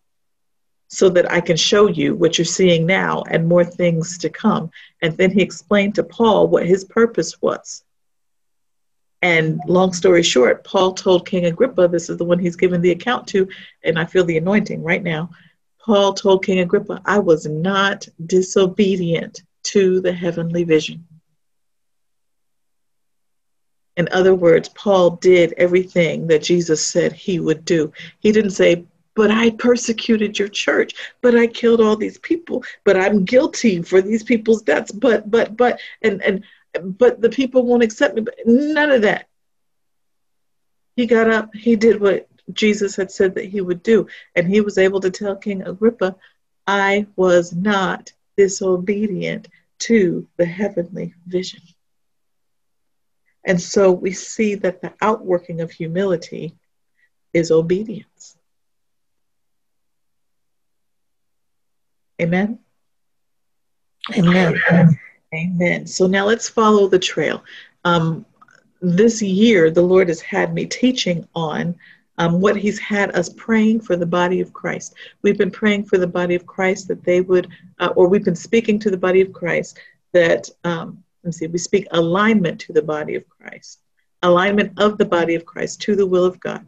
so 0.93 1.09
that 1.09 1.31
I 1.31 1.41
can 1.41 1.57
show 1.57 1.87
you 1.87 2.17
what 2.17 2.37
you're 2.37 2.45
seeing 2.45 2.85
now 2.85 3.23
and 3.31 3.47
more 3.47 3.65
things 3.65 4.19
to 4.19 4.29
come. 4.29 4.73
And 5.03 5.17
then 5.17 5.31
he 5.31 5.41
explained 5.41 5.95
to 5.95 6.03
Paul 6.03 6.49
what 6.49 6.67
his 6.67 6.85
purpose 6.85 7.41
was. 7.41 7.85
And 9.23 9.61
long 9.67 9.93
story 9.93 10.23
short, 10.23 10.65
Paul 10.65 10.95
told 10.95 11.29
King 11.29 11.47
Agrippa, 11.47 11.89
this 11.89 12.09
is 12.09 12.17
the 12.17 12.25
one 12.25 12.39
he's 12.39 12.57
given 12.57 12.81
the 12.81 12.93
account 12.93 13.27
to, 13.29 13.49
and 13.85 13.99
I 13.99 14.07
feel 14.07 14.25
the 14.25 14.39
anointing 14.39 14.83
right 14.83 15.03
now. 15.03 15.31
Paul 15.79 16.15
told 16.15 16.45
King 16.45 16.61
Agrippa, 16.61 17.03
I 17.05 17.19
was 17.19 17.47
not 17.47 18.09
disobedient 18.27 19.43
to 19.65 20.01
the 20.01 20.13
heavenly 20.13 20.65
vision. 20.65 21.07
In 23.97 24.09
other 24.13 24.35
words, 24.35 24.71
Paul 24.71 25.11
did 25.17 25.53
everything 25.59 26.27
that 26.29 26.43
Jesus 26.43 26.87
said 26.87 27.13
he 27.13 27.41
would 27.41 27.65
do. 27.67 27.93
He 28.21 28.33
didn't 28.33 28.53
say, 28.53 28.87
but 29.15 29.31
I 29.31 29.51
persecuted 29.51 30.39
your 30.39 30.49
church, 30.49 30.95
but 31.21 31.37
I 31.37 31.47
killed 31.47 31.81
all 31.81 31.97
these 31.97 32.19
people, 32.19 32.65
but 32.85 32.97
I'm 32.97 33.25
guilty 33.25 33.83
for 33.83 34.01
these 34.01 34.23
people's 34.23 34.63
deaths, 34.63 34.93
but, 34.93 35.31
but, 35.31 35.57
but, 35.57 35.81
and, 36.01 36.23
and, 36.23 36.45
but 36.83 37.21
the 37.21 37.31
people 37.31 37.65
won't 37.65 37.83
accept 37.83 38.15
me. 38.15 38.23
But 38.23 38.35
none 38.47 38.91
of 38.91 39.03
that. 39.03 39.27
He 40.97 41.07
got 41.07 41.31
up, 41.31 41.55
he 41.55 41.77
did 41.77 42.01
what 42.01 42.29
Jesus 42.53 42.97
had 42.97 43.11
said 43.11 43.35
that 43.35 43.47
he 43.47 43.61
would 43.61 43.83
do, 43.83 44.07
and 44.35 44.47
he 44.47 44.61
was 44.61 44.79
able 44.79 45.01
to 45.01 45.11
tell 45.11 45.37
King 45.37 45.63
Agrippa, 45.63 46.17
I 46.67 47.07
was 47.17 47.53
not 47.55 48.13
disobedient 48.37 49.49
to 49.81 50.27
the 50.37 50.45
heavenly 50.45 51.15
vision. 51.27 51.63
And 53.45 53.61
so 53.61 53.93
we 53.93 54.13
see 54.13 54.57
that 54.57 54.83
the 54.83 54.93
outworking 55.01 55.61
of 55.61 55.71
humility 55.71 56.55
is 57.33 57.51
obedience. 57.51 58.37
Amen. 62.21 62.59
Amen. 64.15 64.99
Amen. 65.33 65.87
So 65.87 66.09
now 66.09 66.27
let's 66.27 66.49
follow 66.49 66.89
the 66.89 66.99
trail. 66.99 67.45
Um, 67.85 68.27
this 68.83 69.23
year, 69.23 69.71
the 69.71 69.83
Lord 69.83 70.09
has 70.09 70.21
had 70.21 70.53
me 70.53 70.67
teaching 70.67 71.27
on 71.37 71.77
um, 72.19 72.41
what 72.41 72.57
He's 72.57 72.81
had 72.81 73.15
us 73.15 73.29
praying 73.29 73.83
for 73.83 73.95
the 73.95 74.07
body 74.07 74.41
of 74.41 74.53
Christ. 74.53 74.95
We've 75.23 75.39
been 75.39 75.51
praying 75.51 75.85
for 75.85 75.99
the 75.99 76.07
body 76.07 76.35
of 76.35 76.47
Christ 76.47 76.89
that 76.89 77.05
they 77.05 77.21
would, 77.21 77.49
uh, 77.79 77.93
or 77.95 78.09
we've 78.09 78.25
been 78.25 78.35
speaking 78.35 78.79
to 78.81 78.91
the 78.91 78.97
body 78.97 79.21
of 79.21 79.33
Christ 79.33 79.79
that, 80.13 80.51
um, 80.65 81.05
let's 81.23 81.39
see, 81.39 81.47
we 81.47 81.59
speak 81.59 81.87
alignment 81.93 82.61
to 82.63 82.73
the 82.73 82.83
body 82.83 83.15
of 83.15 83.29
Christ, 83.29 83.83
alignment 84.23 84.81
of 84.81 84.99
the 84.99 85.05
body 85.05 85.37
of 85.37 85.47
Christ 85.47 85.81
to 85.83 85.95
the 85.95 86.07
will 86.07 86.25
of 86.25 86.41
God. 86.41 86.67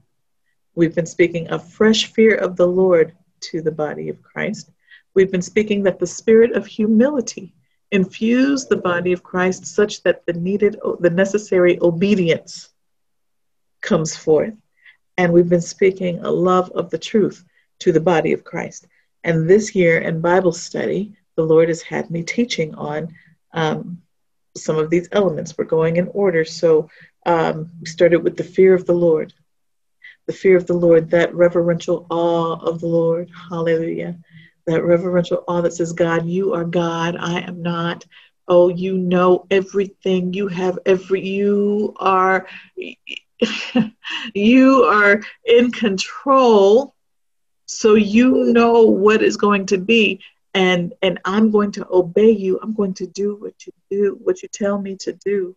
We've 0.76 0.94
been 0.94 1.06
speaking 1.06 1.48
of 1.48 1.68
fresh 1.68 2.12
fear 2.12 2.36
of 2.36 2.54
the 2.54 2.68
Lord 2.68 3.12
to 3.40 3.60
the 3.60 3.72
body 3.72 4.08
of 4.08 4.22
Christ. 4.22 4.70
We've 5.14 5.32
been 5.32 5.42
speaking 5.42 5.82
that 5.82 5.98
the 5.98 6.06
spirit 6.06 6.52
of 6.52 6.64
humility 6.64 7.54
infuse 7.92 8.64
the 8.64 8.76
body 8.76 9.12
of 9.12 9.22
Christ 9.22 9.66
such 9.66 10.02
that 10.02 10.24
the 10.26 10.32
needed, 10.32 10.80
the 11.00 11.10
necessary 11.10 11.78
obedience 11.80 12.70
comes 13.82 14.16
forth. 14.16 14.54
And 15.18 15.32
we've 15.32 15.48
been 15.48 15.60
speaking 15.60 16.18
a 16.20 16.30
love 16.30 16.70
of 16.70 16.90
the 16.90 16.98
truth 16.98 17.44
to 17.80 17.92
the 17.92 18.00
body 18.00 18.32
of 18.32 18.44
Christ. 18.44 18.86
And 19.24 19.48
this 19.48 19.74
year 19.74 19.98
in 19.98 20.22
Bible 20.22 20.52
study, 20.52 21.12
the 21.36 21.44
Lord 21.44 21.68
has 21.68 21.82
had 21.82 22.10
me 22.10 22.22
teaching 22.22 22.74
on 22.74 23.14
um, 23.52 24.00
some 24.56 24.78
of 24.78 24.88
these 24.88 25.08
elements. 25.12 25.56
We're 25.56 25.64
going 25.64 25.96
in 25.96 26.08
order. 26.08 26.46
So 26.46 26.88
um, 27.26 27.70
we 27.78 27.86
started 27.86 28.24
with 28.24 28.38
the 28.38 28.44
fear 28.44 28.72
of 28.74 28.86
the 28.86 28.94
Lord, 28.94 29.34
the 30.26 30.32
fear 30.32 30.56
of 30.56 30.66
the 30.66 30.74
Lord, 30.74 31.10
that 31.10 31.34
reverential 31.34 32.06
awe 32.08 32.56
of 32.56 32.80
the 32.80 32.86
Lord. 32.86 33.30
Hallelujah 33.50 34.16
that 34.66 34.84
reverential 34.84 35.44
awe 35.48 35.60
that 35.62 35.74
says, 35.74 35.92
God, 35.92 36.26
you 36.26 36.54
are 36.54 36.64
God, 36.64 37.16
I 37.18 37.40
am 37.40 37.62
not. 37.62 38.04
Oh, 38.48 38.68
you 38.68 38.96
know 38.98 39.46
everything. 39.50 40.32
You 40.34 40.48
have 40.48 40.78
every, 40.84 41.26
you 41.26 41.94
are, 41.96 42.46
you 44.34 44.82
are 44.84 45.22
in 45.44 45.70
control. 45.70 46.94
So 47.66 47.94
you 47.94 48.52
know 48.52 48.82
what 48.82 49.22
is 49.22 49.36
going 49.36 49.66
to 49.66 49.78
be. 49.78 50.20
And, 50.54 50.92
and 51.00 51.18
I'm 51.24 51.50
going 51.50 51.72
to 51.72 51.86
obey 51.90 52.30
you. 52.30 52.58
I'm 52.62 52.74
going 52.74 52.94
to 52.94 53.06
do 53.06 53.36
what 53.36 53.54
you 53.66 53.72
do, 53.90 54.18
what 54.22 54.42
you 54.42 54.48
tell 54.52 54.78
me 54.78 54.96
to 54.96 55.12
do, 55.12 55.56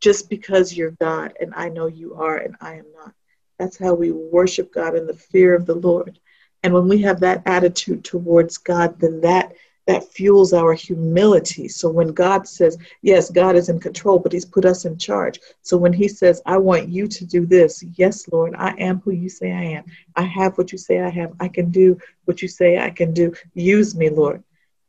just 0.00 0.30
because 0.30 0.74
you're 0.74 0.92
God 0.92 1.34
and 1.38 1.52
I 1.54 1.68
know 1.68 1.86
you 1.86 2.14
are 2.14 2.38
and 2.38 2.56
I 2.60 2.76
am 2.76 2.86
not. 2.96 3.12
That's 3.58 3.78
how 3.78 3.94
we 3.94 4.10
worship 4.10 4.72
God 4.72 4.96
in 4.96 5.06
the 5.06 5.14
fear 5.14 5.54
of 5.54 5.66
the 5.66 5.74
Lord. 5.74 6.18
And 6.62 6.72
when 6.72 6.88
we 6.88 7.02
have 7.02 7.20
that 7.20 7.42
attitude 7.46 8.04
towards 8.04 8.58
God, 8.58 8.98
then 9.00 9.20
that 9.22 9.52
that 9.86 10.12
fuels 10.12 10.52
our 10.52 10.74
humility. 10.74 11.66
So 11.66 11.90
when 11.90 12.12
God 12.12 12.46
says, 12.46 12.78
yes, 13.02 13.30
God 13.30 13.56
is 13.56 13.68
in 13.68 13.80
control, 13.80 14.18
but 14.18 14.32
He's 14.32 14.44
put 14.44 14.64
us 14.64 14.84
in 14.84 14.96
charge. 14.96 15.40
So 15.62 15.76
when 15.76 15.92
He 15.92 16.06
says, 16.06 16.40
I 16.46 16.58
want 16.58 16.88
you 16.88 17.08
to 17.08 17.24
do 17.24 17.46
this, 17.46 17.82
yes, 17.96 18.28
Lord, 18.28 18.54
I 18.56 18.74
am 18.78 19.00
who 19.00 19.10
you 19.10 19.28
say 19.28 19.50
I 19.50 19.64
am. 19.64 19.84
I 20.14 20.22
have 20.22 20.56
what 20.56 20.70
you 20.70 20.78
say 20.78 21.00
I 21.00 21.10
have. 21.10 21.32
I 21.40 21.48
can 21.48 21.70
do 21.70 21.98
what 22.26 22.42
you 22.42 22.48
say 22.48 22.78
I 22.78 22.90
can 22.90 23.12
do. 23.12 23.34
Use 23.54 23.96
me, 23.96 24.08
Lord. 24.08 24.44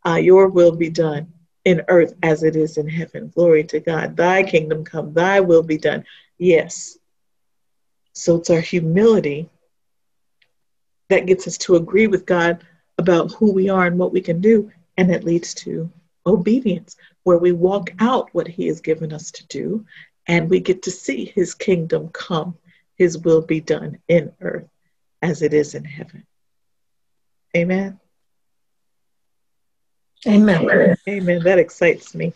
Uh, 0.06 0.15
your 0.15 0.48
will 0.48 0.75
be 0.75 0.89
done 0.89 1.34
in 1.65 1.82
earth 1.88 2.13
as 2.22 2.44
it 2.44 2.56
is 2.56 2.77
in 2.77 2.88
heaven. 2.88 3.32
Glory 3.34 3.63
to 3.63 3.80
God. 3.80 4.15
Thy 4.15 4.44
kingdom 4.44 4.84
come, 4.84 5.13
thy 5.13 5.39
will 5.39 5.63
be 5.63 5.77
done. 5.77 6.03
Yes. 6.38 6.98
So 8.13 8.36
it's 8.36 8.50
our 8.50 8.60
humility 8.60 9.50
that 11.13 11.27
gets 11.27 11.48
us 11.48 11.60
to 11.60 11.75
agree 11.75 12.08
with 12.08 12.25
God 12.25 12.63
about 12.98 13.32
who 13.34 13.51
we 13.51 13.70
are 13.70 13.86
and 13.86 14.00
what 14.00 14.12
we 14.12 14.20
can 14.20 14.41
do. 14.41 14.72
And 14.98 15.12
it 15.12 15.24
leads 15.24 15.53
to 15.55 15.89
obedience, 16.25 16.96
where 17.24 17.38
we 17.38 17.51
walk 17.51 17.91
out 18.00 18.34
what 18.34 18.48
He 18.48 18.65
has 18.67 18.82
given 18.82 19.13
us 19.13 19.29
to 19.32 19.46
do 19.48 19.86
and 20.27 20.50
we 20.50 20.60
get 20.60 20.82
to 20.84 20.91
see 20.91 21.25
His 21.25 21.53
kingdom 21.53 22.10
come, 22.10 22.58
His 22.98 23.20
will 23.20 23.41
be 23.41 23.62
done 23.62 24.00
in 24.08 24.32
earth 24.41 24.67
as 25.22 25.41
it 25.43 25.53
is 25.53 25.75
in 25.75 25.84
heaven. 25.84 26.25
Amen. 27.55 28.00
Amen. 30.25 30.96
Amen. 31.08 31.43
That 31.43 31.60
excites 31.60 32.15
me. 32.15 32.34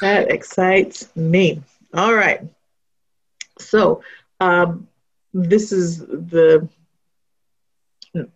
That 0.00 0.32
excites 0.32 1.14
me. 1.14 1.62
All 1.94 2.14
right. 2.14 2.40
So, 3.58 4.02
um, 4.40 4.88
this 5.32 5.70
is 5.70 5.98
the 5.98 6.68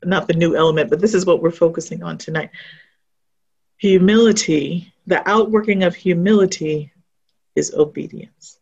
not 0.04 0.26
the 0.26 0.34
new 0.34 0.56
element, 0.56 0.90
but 0.90 1.00
this 1.00 1.14
is 1.14 1.26
what 1.26 1.42
we're 1.42 1.50
focusing 1.50 2.02
on 2.02 2.18
tonight. 2.18 2.50
Humility, 3.78 4.92
the 5.06 5.26
outworking 5.28 5.82
of 5.82 5.94
humility 5.94 6.92
is 7.56 7.74
obedience. 7.74 8.58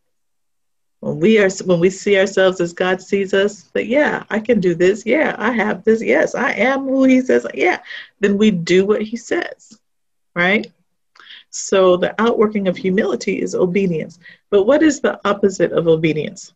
When 1.01 1.21
we 1.21 1.39
are 1.39 1.49
when 1.65 1.79
we 1.79 1.91
see 1.91 2.19
ourselves 2.19 2.61
as 2.61 2.73
God 2.73 3.01
sees 3.01 3.33
us, 3.33 3.63
that 3.75 3.87
yeah, 3.87 4.25
I 4.31 4.41
can 4.41 4.61
do 4.61 4.75
this. 4.75 5.05
Yeah, 5.07 5.37
I 5.39 5.53
have 5.53 5.85
this. 5.85 6.03
Yes, 6.03 6.35
I 6.35 6.53
am 6.53 6.85
who 6.85 7.05
he 7.05 7.21
says. 7.21 7.47
Yeah, 7.55 7.81
then 8.21 8.37
we 8.37 8.51
do 8.51 8.85
what 8.85 9.03
he 9.03 9.17
says. 9.17 9.79
Right? 10.35 10.71
So 11.51 11.97
the 11.97 12.21
outworking 12.21 12.69
of 12.69 12.77
humility 12.77 13.41
is 13.41 13.55
obedience. 13.55 14.19
But 14.51 14.65
what 14.65 14.83
is 14.83 15.01
the 15.01 15.21
opposite 15.25 15.73
of 15.73 15.89
obedience? 15.89 16.53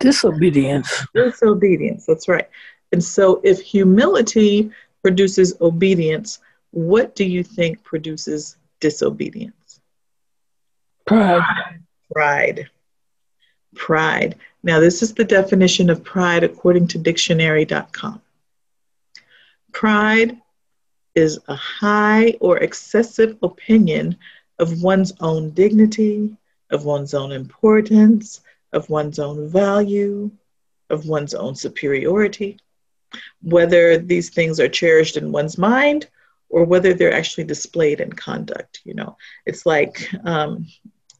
Disobedience. 0.00 1.06
Disobedience, 1.14 2.06
that's 2.06 2.28
right. 2.28 2.48
And 2.92 3.02
so 3.02 3.40
if 3.44 3.60
humility 3.60 4.70
produces 5.02 5.54
obedience, 5.60 6.38
what 6.70 7.14
do 7.14 7.24
you 7.24 7.42
think 7.42 7.82
produces 7.82 8.56
disobedience? 8.80 9.80
Pride. 11.06 11.42
Pride. 12.12 12.70
Pride. 13.74 14.36
Now, 14.62 14.80
this 14.80 15.02
is 15.02 15.14
the 15.14 15.24
definition 15.24 15.90
of 15.90 16.04
pride 16.04 16.44
according 16.44 16.88
to 16.88 16.98
dictionary.com. 16.98 18.20
Pride 19.72 20.36
is 21.14 21.38
a 21.48 21.54
high 21.54 22.34
or 22.40 22.58
excessive 22.58 23.36
opinion 23.42 24.16
of 24.58 24.82
one's 24.82 25.12
own 25.20 25.50
dignity, 25.50 26.36
of 26.70 26.84
one's 26.84 27.14
own 27.14 27.32
importance, 27.32 28.40
of 28.72 28.88
one's 28.90 29.18
own 29.18 29.48
value, 29.48 30.30
of 30.90 31.06
one's 31.06 31.34
own 31.34 31.54
superiority, 31.54 32.58
whether 33.42 33.98
these 33.98 34.30
things 34.30 34.60
are 34.60 34.68
cherished 34.68 35.16
in 35.16 35.32
one's 35.32 35.58
mind 35.58 36.08
or 36.50 36.64
whether 36.64 36.94
they're 36.94 37.12
actually 37.12 37.44
displayed 37.44 38.00
in 38.00 38.12
conduct. 38.12 38.80
You 38.84 38.94
know, 38.94 39.16
it's 39.46 39.66
like 39.66 40.08
um, 40.24 40.66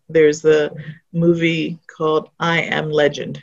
there's 0.09 0.45
a 0.45 0.71
movie 1.13 1.79
called 1.87 2.31
I 2.41 2.63
Am 2.63 2.91
Legend. 2.91 3.43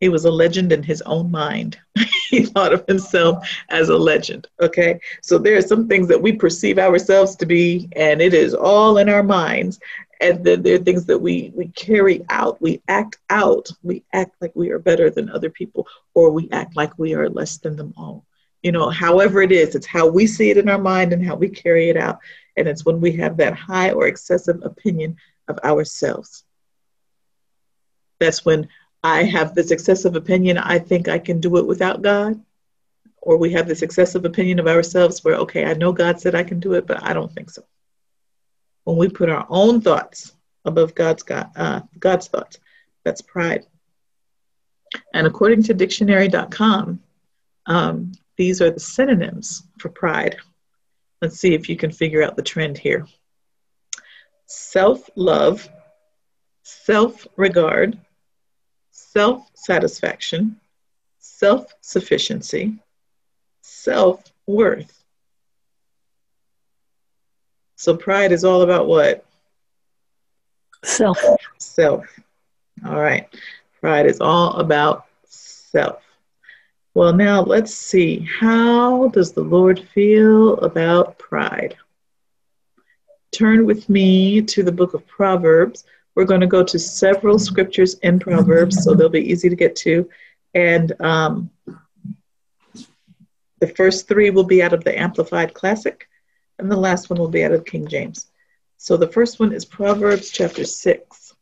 He 0.00 0.08
was 0.08 0.24
a 0.24 0.30
legend 0.30 0.72
in 0.72 0.82
his 0.82 1.02
own 1.02 1.30
mind. 1.30 1.78
he 2.30 2.46
thought 2.46 2.72
of 2.72 2.86
himself 2.86 3.46
as 3.68 3.90
a 3.90 3.96
legend. 3.96 4.48
Okay. 4.60 4.98
So 5.22 5.36
there 5.36 5.56
are 5.56 5.62
some 5.62 5.88
things 5.88 6.08
that 6.08 6.20
we 6.20 6.32
perceive 6.32 6.78
ourselves 6.78 7.36
to 7.36 7.46
be, 7.46 7.88
and 7.96 8.22
it 8.22 8.32
is 8.32 8.54
all 8.54 8.96
in 8.98 9.08
our 9.08 9.22
minds. 9.22 9.78
And 10.20 10.44
then 10.44 10.62
there 10.62 10.74
are 10.74 10.84
things 10.84 11.06
that 11.06 11.18
we, 11.18 11.50
we 11.54 11.68
carry 11.68 12.24
out, 12.28 12.60
we 12.60 12.82
act 12.88 13.18
out, 13.30 13.70
we 13.82 14.04
act 14.12 14.36
like 14.40 14.52
we 14.54 14.70
are 14.70 14.78
better 14.78 15.08
than 15.08 15.30
other 15.30 15.48
people, 15.48 15.86
or 16.14 16.30
we 16.30 16.48
act 16.50 16.76
like 16.76 16.98
we 16.98 17.14
are 17.14 17.30
less 17.30 17.56
than 17.56 17.76
them 17.76 17.94
all 17.96 18.26
you 18.62 18.72
know, 18.72 18.90
however 18.90 19.40
it 19.42 19.52
is, 19.52 19.74
it's 19.74 19.86
how 19.86 20.06
we 20.06 20.26
see 20.26 20.50
it 20.50 20.58
in 20.58 20.68
our 20.68 20.78
mind 20.78 21.12
and 21.12 21.24
how 21.24 21.34
we 21.34 21.48
carry 21.48 21.88
it 21.88 21.96
out. 21.96 22.18
And 22.56 22.68
it's 22.68 22.84
when 22.84 23.00
we 23.00 23.12
have 23.12 23.36
that 23.38 23.54
high 23.54 23.92
or 23.92 24.06
excessive 24.06 24.62
opinion 24.62 25.16
of 25.48 25.58
ourselves. 25.60 26.44
That's 28.18 28.44
when 28.44 28.68
I 29.02 29.22
have 29.22 29.54
this 29.54 29.70
excessive 29.70 30.14
opinion, 30.14 30.58
I 30.58 30.78
think 30.78 31.08
I 31.08 31.18
can 31.18 31.40
do 31.40 31.56
it 31.56 31.66
without 31.66 32.02
God. 32.02 32.42
Or 33.22 33.38
we 33.38 33.52
have 33.52 33.66
this 33.66 33.82
excessive 33.82 34.24
opinion 34.24 34.58
of 34.58 34.66
ourselves 34.66 35.24
where, 35.24 35.36
okay, 35.36 35.64
I 35.64 35.74
know 35.74 35.92
God 35.92 36.20
said 36.20 36.34
I 36.34 36.42
can 36.42 36.60
do 36.60 36.74
it, 36.74 36.86
but 36.86 37.02
I 37.02 37.12
don't 37.14 37.32
think 37.32 37.50
so. 37.50 37.62
When 38.90 38.98
we 38.98 39.08
put 39.08 39.28
our 39.28 39.46
own 39.48 39.80
thoughts 39.80 40.34
above 40.64 40.96
God's, 40.96 41.22
God, 41.22 41.52
uh, 41.54 41.82
God's 42.00 42.26
thoughts, 42.26 42.58
that's 43.04 43.22
pride. 43.22 43.64
And 45.14 45.28
according 45.28 45.62
to 45.62 45.74
dictionary.com, 45.74 46.98
um, 47.66 48.12
these 48.36 48.60
are 48.60 48.72
the 48.72 48.80
synonyms 48.80 49.62
for 49.78 49.90
pride. 49.90 50.38
Let's 51.22 51.38
see 51.38 51.54
if 51.54 51.68
you 51.68 51.76
can 51.76 51.92
figure 51.92 52.20
out 52.24 52.34
the 52.34 52.42
trend 52.42 52.78
here. 52.78 53.06
Self 54.46 55.08
love, 55.14 55.68
self 56.64 57.28
regard, 57.36 57.96
self 58.90 59.48
satisfaction, 59.54 60.58
self 61.20 61.72
sufficiency, 61.80 62.80
self 63.60 64.32
worth. 64.48 64.99
So 67.80 67.96
pride 67.96 68.30
is 68.30 68.44
all 68.44 68.60
about 68.60 68.86
what? 68.86 69.24
Self. 70.84 71.18
Self. 71.56 72.04
All 72.84 73.00
right. 73.00 73.26
Pride 73.80 74.04
is 74.04 74.20
all 74.20 74.56
about 74.56 75.06
self. 75.24 76.02
Well, 76.92 77.14
now 77.14 77.40
let's 77.40 77.74
see. 77.74 78.28
How 78.38 79.08
does 79.08 79.32
the 79.32 79.40
Lord 79.40 79.80
feel 79.94 80.58
about 80.58 81.18
pride? 81.18 81.74
Turn 83.32 83.64
with 83.64 83.88
me 83.88 84.42
to 84.42 84.62
the 84.62 84.72
book 84.72 84.92
of 84.92 85.06
Proverbs. 85.06 85.84
We're 86.14 86.26
going 86.26 86.42
to 86.42 86.46
go 86.46 86.62
to 86.62 86.78
several 86.78 87.38
scriptures 87.38 87.94
in 88.02 88.18
Proverbs, 88.18 88.84
so 88.84 88.92
they'll 88.92 89.08
be 89.08 89.32
easy 89.32 89.48
to 89.48 89.56
get 89.56 89.74
to. 89.76 90.06
And 90.52 90.92
um, 91.00 91.48
the 93.58 93.68
first 93.68 94.06
three 94.06 94.28
will 94.28 94.44
be 94.44 94.62
out 94.62 94.74
of 94.74 94.84
the 94.84 95.00
Amplified 95.00 95.54
Classic, 95.54 96.09
and 96.60 96.70
the 96.70 96.76
last 96.76 97.10
one 97.10 97.18
will 97.18 97.28
be 97.28 97.44
out 97.44 97.52
of 97.52 97.64
King 97.64 97.86
James. 97.86 98.30
So 98.76 98.96
the 98.96 99.08
first 99.08 99.38
one 99.40 99.52
is 99.52 99.64
Proverbs 99.64 100.30
chapter 100.30 100.64
6. 100.64 101.34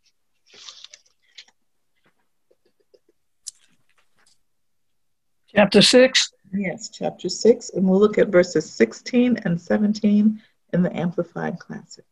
Chapter 5.54 5.82
6? 5.82 6.32
Yes, 6.52 6.88
chapter 6.90 7.28
6. 7.28 7.70
And 7.70 7.88
we'll 7.88 8.00
look 8.00 8.18
at 8.18 8.28
verses 8.28 8.70
16 8.72 9.38
and 9.44 9.60
17 9.60 10.42
in 10.72 10.82
the 10.82 10.96
Amplified 10.96 11.58
Classic. 11.58 12.04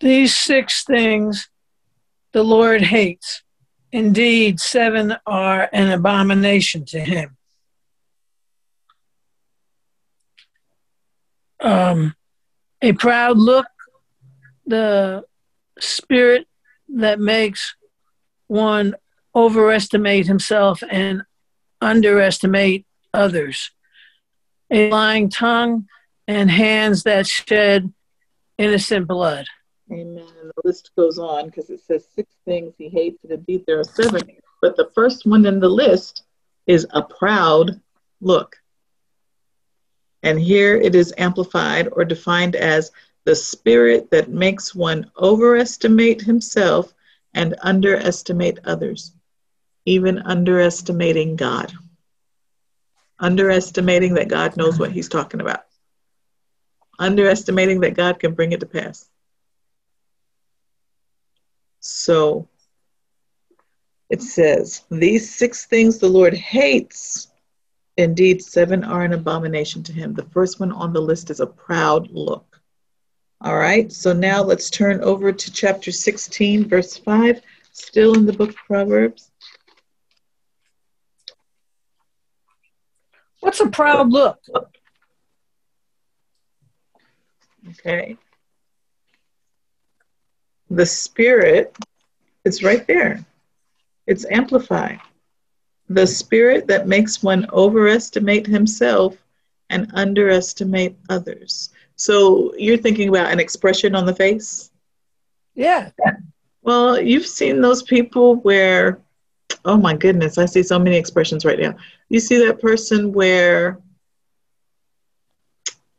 These 0.00 0.36
six 0.36 0.84
things 0.84 1.48
the 2.32 2.42
Lord 2.42 2.82
hates. 2.82 3.42
Indeed, 3.92 4.60
seven 4.60 5.16
are 5.26 5.70
an 5.72 5.90
abomination 5.90 6.84
to 6.86 7.00
him. 7.00 7.35
Um, 11.60 12.14
a 12.82 12.92
proud 12.92 13.38
look, 13.38 13.66
the 14.66 15.24
spirit 15.78 16.46
that 16.88 17.18
makes 17.20 17.74
one 18.46 18.94
overestimate 19.34 20.26
himself 20.26 20.82
and 20.88 21.22
underestimate 21.80 22.86
others. 23.12 23.70
A 24.70 24.90
lying 24.90 25.28
tongue 25.28 25.86
and 26.26 26.50
hands 26.50 27.04
that 27.04 27.26
shed 27.26 27.92
innocent 28.58 29.06
blood. 29.06 29.46
Amen. 29.90 30.18
And 30.18 30.50
the 30.50 30.62
list 30.64 30.90
goes 30.96 31.18
on 31.18 31.46
because 31.46 31.70
it 31.70 31.80
says 31.80 32.06
six 32.14 32.34
things 32.44 32.74
he 32.76 32.88
hates, 32.88 33.22
and 33.22 33.32
indeed 33.32 33.64
there 33.66 33.78
are 33.78 33.84
seven. 33.84 34.22
But 34.60 34.76
the 34.76 34.90
first 34.94 35.26
one 35.26 35.46
in 35.46 35.60
the 35.60 35.68
list 35.68 36.24
is 36.66 36.86
a 36.90 37.02
proud 37.02 37.80
look. 38.20 38.56
And 40.22 40.40
here 40.40 40.76
it 40.76 40.94
is 40.94 41.14
amplified 41.18 41.88
or 41.92 42.04
defined 42.04 42.56
as 42.56 42.90
the 43.24 43.34
spirit 43.34 44.10
that 44.10 44.30
makes 44.30 44.74
one 44.74 45.10
overestimate 45.18 46.22
himself 46.22 46.92
and 47.34 47.54
underestimate 47.62 48.58
others 48.64 49.12
even 49.86 50.18
underestimating 50.18 51.36
God, 51.36 51.72
underestimating 53.20 54.14
that 54.14 54.28
God 54.28 54.56
knows 54.56 54.78
what 54.78 54.90
He's 54.90 55.08
talking 55.08 55.40
about, 55.40 55.64
underestimating 56.98 57.80
that 57.80 57.94
God 57.94 58.18
can 58.18 58.34
bring 58.34 58.52
it 58.52 58.60
to 58.60 58.66
pass. 58.66 59.08
So 61.78 62.48
it 64.10 64.20
says, 64.20 64.82
These 64.90 65.32
six 65.32 65.66
things 65.66 65.98
the 65.98 66.08
Lord 66.08 66.34
hates. 66.34 67.28
Indeed, 67.96 68.42
seven 68.42 68.84
are 68.84 69.02
an 69.02 69.14
abomination 69.14 69.82
to 69.84 69.92
him. 69.92 70.12
The 70.12 70.26
first 70.26 70.60
one 70.60 70.72
on 70.72 70.92
the 70.92 71.00
list 71.00 71.30
is 71.30 71.40
a 71.40 71.46
proud 71.46 72.10
look. 72.10 72.60
All 73.40 73.56
right, 73.56 73.90
so 73.92 74.12
now 74.12 74.42
let's 74.42 74.70
turn 74.70 75.00
over 75.02 75.32
to 75.32 75.52
chapter 75.52 75.92
16, 75.92 76.68
verse 76.68 76.96
5, 76.96 77.40
still 77.72 78.14
in 78.14 78.26
the 78.26 78.32
book 78.32 78.50
of 78.50 78.56
Proverbs. 78.56 79.30
What's 83.40 83.60
a 83.60 83.68
proud 83.68 84.10
look? 84.10 84.38
Okay. 87.70 88.16
The 90.70 90.86
spirit 90.86 91.76
is 92.44 92.62
right 92.62 92.86
there. 92.86 93.24
It's 94.06 94.26
amplified. 94.30 95.00
The 95.88 96.06
spirit 96.06 96.66
that 96.66 96.88
makes 96.88 97.22
one 97.22 97.46
overestimate 97.52 98.46
himself 98.46 99.16
and 99.70 99.90
underestimate 99.94 100.96
others. 101.08 101.70
So 101.96 102.54
you're 102.56 102.76
thinking 102.76 103.08
about 103.08 103.32
an 103.32 103.40
expression 103.40 103.94
on 103.94 104.06
the 104.06 104.14
face? 104.14 104.70
Yeah. 105.54 105.90
Well, 106.62 107.00
you've 107.00 107.26
seen 107.26 107.60
those 107.60 107.82
people 107.82 108.36
where 108.36 109.00
oh 109.64 109.76
my 109.76 109.94
goodness, 109.94 110.38
I 110.38 110.46
see 110.46 110.62
so 110.62 110.78
many 110.78 110.96
expressions 110.96 111.44
right 111.44 111.58
now. 111.58 111.74
You 112.08 112.20
see 112.20 112.44
that 112.46 112.60
person 112.60 113.12
where 113.12 113.78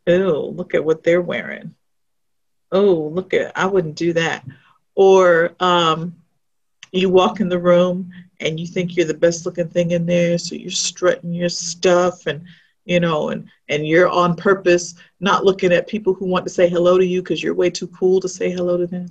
oh, 0.08 0.54
look 0.56 0.74
at 0.74 0.84
what 0.84 1.04
they're 1.04 1.22
wearing. 1.22 1.76
Oh, 2.72 3.12
look 3.14 3.34
at, 3.34 3.58
I 3.58 3.66
wouldn't 3.66 3.96
do 3.96 4.14
that. 4.14 4.46
Or 4.96 5.54
um, 5.60 6.16
you 6.92 7.10
walk 7.10 7.40
in 7.40 7.50
the 7.50 7.60
room 7.60 8.12
and 8.40 8.60
you 8.60 8.68
think 8.68 8.96
you're 8.96 9.06
the 9.06 9.14
best 9.14 9.46
looking 9.46 9.70
thing 9.70 9.92
in 9.92 10.06
there, 10.06 10.38
so 10.38 10.56
you're 10.56 10.70
strutting 10.70 11.34
your 11.34 11.50
stuff 11.50 12.26
and 12.28 12.46
you 12.86 13.02
know, 13.02 13.30
and 13.30 13.50
and 13.68 13.86
you're 13.86 14.08
on 14.08 14.36
purpose 14.36 14.96
not 15.20 15.44
looking 15.44 15.74
at 15.74 15.88
people 15.88 16.14
who 16.14 16.26
want 16.26 16.46
to 16.46 16.52
say 16.52 16.70
hello 16.70 16.98
to 16.98 17.06
you 17.06 17.22
because 17.22 17.44
you're 17.44 17.54
way 17.54 17.70
too 17.70 17.88
cool 17.88 18.22
to 18.22 18.30
say 18.30 18.50
hello 18.50 18.78
to 18.78 18.88
them. 18.88 19.08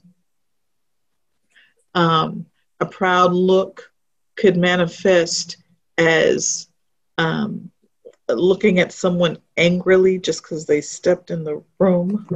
Um, 1.95 2.47
a 2.81 2.87
proud 2.87 3.33
look 3.33 3.93
could 4.35 4.57
manifest 4.57 5.59
as 5.99 6.69
um, 7.19 7.71
looking 8.29 8.81
at 8.81 8.93
someone 8.93 9.39
angrily 9.57 10.19
just 10.19 10.43
because 10.43 10.67
they 10.67 10.81
stepped 10.81 11.31
in 11.31 11.45
the 11.45 11.63
room. 11.79 12.27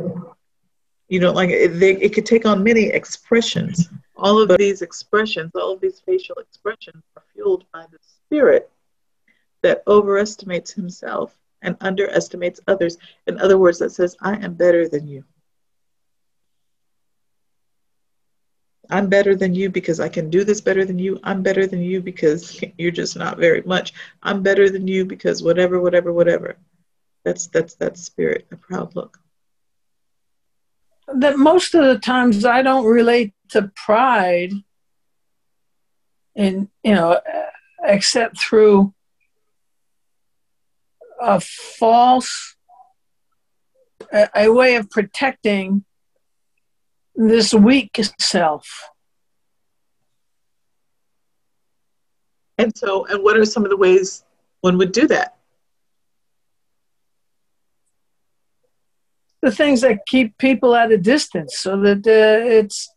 You 1.09 1.21
know, 1.21 1.33
like 1.33 1.51
it, 1.51 1.81
they, 1.81 1.97
it 1.97 2.15
could 2.15 2.27
take 2.27 2.47
on 2.47 2.63
many 2.63 2.85
expressions. 2.85 3.89
All 4.21 4.39
of 4.39 4.59
these 4.59 4.83
expressions, 4.83 5.51
all 5.55 5.73
of 5.73 5.81
these 5.81 5.99
facial 6.01 6.37
expressions 6.37 7.03
are 7.17 7.23
fueled 7.33 7.65
by 7.73 7.87
the 7.91 7.99
spirit 8.03 8.71
that 9.63 9.83
overestimates 9.87 10.73
himself 10.73 11.35
and 11.63 11.75
underestimates 11.81 12.61
others. 12.69 12.99
In 13.27 13.41
other 13.41 13.57
words, 13.57 13.79
that 13.79 13.93
says, 13.93 14.19
I 14.21 14.37
am 14.37 14.53
better 14.55 14.87
than 14.89 15.09
you. 15.09 15.25
I'm 18.91 19.09
better 19.09 19.35
than 19.35 19.55
you 19.55 19.71
because 19.71 20.01
I 20.01 20.11
can 20.11 20.29
do 20.29 20.45
this 20.45 20.61
better 20.61 20.85
than 20.85 20.99
you. 20.99 21.19
I'm 21.25 21.43
better 21.43 21.67
than 21.67 21.81
you 21.81 22.03
because 22.03 22.63
you're 22.79 22.91
just 22.91 23.17
not 23.17 23.39
very 23.39 23.63
much. 23.63 23.95
I'm 24.23 24.43
better 24.43 24.69
than 24.69 24.87
you 24.87 25.07
because 25.07 25.43
whatever, 25.43 25.81
whatever, 25.81 26.13
whatever. 26.13 26.59
That's 27.25 27.47
that's 27.47 27.75
that 27.77 27.97
spirit, 27.97 28.47
a 28.53 28.57
proud 28.57 28.95
look. 28.97 29.19
That 31.07 31.39
most 31.39 31.75
of 31.75 31.85
the 31.85 31.99
times 31.99 32.45
I 32.45 32.63
don't 32.63 32.85
relate 32.85 33.33
to 33.51 33.71
pride, 33.75 34.53
and 36.37 36.69
you 36.85 36.95
know, 36.95 37.21
except 37.83 38.41
through 38.41 38.95
a 41.21 41.41
false, 41.41 42.57
a, 44.13 44.29
a 44.35 44.49
way 44.53 44.77
of 44.77 44.89
protecting 44.89 45.85
this 47.15 47.53
weak 47.53 48.01
self. 48.19 48.91
And 52.57 52.77
so, 52.77 53.07
and 53.07 53.23
what 53.23 53.37
are 53.37 53.45
some 53.45 53.65
of 53.65 53.71
the 53.71 53.77
ways 53.77 54.25
one 54.61 54.79
would 54.79 54.93
do 54.93 55.07
that? 55.09 55.37
The 59.43 59.51
things 59.51 59.81
that 59.81 60.07
keep 60.07 60.37
people 60.39 60.75
at 60.75 60.93
a 60.93 60.99
distance 60.99 61.57
so 61.59 61.81
that 61.81 62.07
uh, 62.07 62.47
it's 62.47 62.93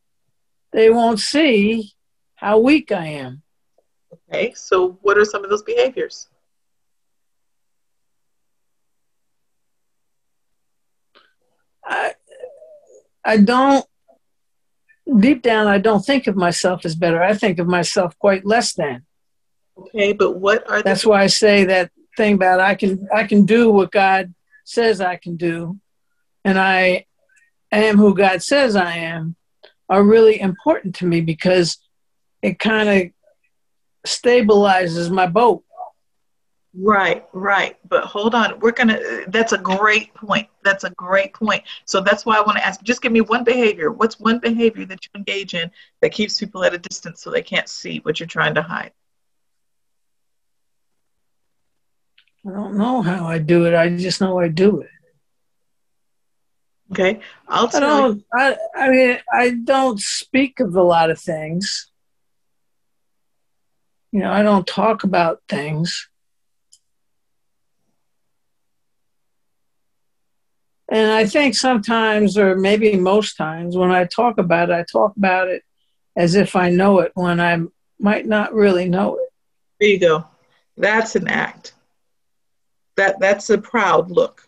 they 0.72 0.90
won't 0.90 1.20
see 1.20 1.94
how 2.36 2.58
weak 2.60 2.92
I 2.92 3.08
am. 3.08 3.44
Okay, 4.30 4.54
so 4.54 5.00
what 5.02 5.18
are 5.18 5.26
some 5.26 5.44
of 5.44 5.50
those 5.50 5.64
behaviors? 5.64 6.28
I 11.86 12.14
I 13.24 13.38
don't 13.38 13.86
deep 15.20 15.42
down, 15.42 15.68
I 15.68 15.78
don't 15.78 16.06
think 16.06 16.28
of 16.28 16.36
myself 16.36 16.86
as 16.86 16.96
better. 16.96 17.22
I 17.22 17.34
think 17.34 17.60
of 17.60 17.68
myself 17.68 18.18
quite 18.20 18.46
less 18.46 18.74
than. 18.74 19.06
Okay, 19.78 20.14
but 20.14 20.32
what 20.32 20.70
are 20.70 20.82
that's 20.84 21.06
why 21.06 21.24
I 21.24 21.28
say 21.28 21.66
that 21.66 21.92
thing 22.16 22.36
about 22.36 22.60
I 22.60 22.76
can 22.76 23.08
I 23.14 23.24
can 23.24 23.46
do 23.46 23.72
what 23.72 23.92
God 23.92 24.34
says 24.66 25.02
I 25.02 25.16
can 25.18 25.36
do, 25.36 25.80
and 26.44 26.60
I 26.60 27.06
am 27.72 27.98
who 27.98 28.16
God 28.16 28.42
says 28.42 28.76
I 28.76 28.98
am, 28.98 29.36
are 29.90 30.04
really 30.04 30.40
important 30.40 30.96
to 30.96 31.06
me 31.06 31.22
because 31.22 31.78
it 32.42 32.60
kind 32.60 32.90
of 32.90 33.12
stabilizes 34.06 35.10
my 35.10 35.28
boat. 35.28 35.64
Right, 36.76 37.24
right. 37.34 37.78
But 37.88 38.04
hold 38.06 38.34
on. 38.34 38.60
We're 38.60 38.72
going 38.72 38.88
to, 38.88 39.26
that's 39.28 39.54
a 39.54 39.60
great 39.60 40.14
point. 40.16 40.48
That's 40.64 40.84
a 40.84 40.90
great 40.92 41.34
point. 41.34 41.64
So 41.86 42.02
that's 42.02 42.26
why 42.26 42.38
I 42.38 42.42
want 42.42 42.58
to 42.58 42.66
ask 42.66 42.82
just 42.82 43.02
give 43.02 43.12
me 43.12 43.22
one 43.22 43.44
behavior. 43.44 43.92
What's 43.92 44.20
one 44.20 44.40
behavior 44.40 44.86
that 44.86 45.06
you 45.06 45.10
engage 45.16 45.54
in 45.54 45.70
that 46.02 46.12
keeps 46.12 46.40
people 46.40 46.64
at 46.64 46.74
a 46.74 46.80
distance 46.80 47.22
so 47.22 47.30
they 47.30 47.44
can't 47.44 47.70
see 47.70 48.00
what 48.00 48.20
you're 48.20 48.28
trying 48.28 48.56
to 48.56 48.64
hide? 48.64 48.92
I 52.46 52.52
don't 52.52 52.76
know 52.76 53.02
how 53.04 53.26
I 53.26 53.38
do 53.38 53.68
it. 53.68 53.76
I 53.76 53.96
just 53.96 54.20
know 54.20 54.40
I 54.40 54.48
do 54.48 54.82
it. 54.82 54.90
Okay. 56.92 57.22
I'll 57.48 57.68
tell 57.68 57.84
I 57.84 57.88
don't, 57.88 58.18
you. 58.18 58.24
I, 58.34 58.58
I 58.76 58.90
mean, 58.90 59.18
I 59.32 59.50
don't 59.52 60.00
speak 60.00 60.60
of 60.60 60.76
a 60.76 60.84
lot 60.84 61.10
of 61.10 61.20
things. 61.20 61.90
You 64.12 64.20
know, 64.20 64.32
I 64.32 64.44
don't 64.44 64.68
talk 64.68 65.04
about 65.04 65.42
things. 65.50 66.08
And 70.90 71.12
I 71.12 71.26
think 71.26 71.56
sometimes, 71.56 72.38
or 72.38 72.56
maybe 72.56 72.96
most 72.96 73.36
times, 73.36 73.76
when 73.76 73.90
I 73.90 74.06
talk 74.06 74.38
about 74.38 74.70
it, 74.70 74.74
I 74.74 74.86
talk 74.92 75.16
about 75.18 75.48
it 75.48 75.64
as 76.16 76.36
if 76.36 76.56
I 76.56 76.70
know 76.70 77.00
it 77.00 77.12
when 77.16 77.40
I 77.40 77.60
might 78.00 78.28
not 78.28 78.54
really 78.54 78.88
know 78.88 79.16
it. 79.16 79.30
There 79.80 79.90
you 79.90 80.00
go. 80.00 80.28
That's 80.78 81.16
an 81.16 81.28
act. 81.28 81.74
That 82.98 83.20
that's 83.20 83.50
a 83.50 83.58
proud 83.58 84.12
look. 84.12 84.48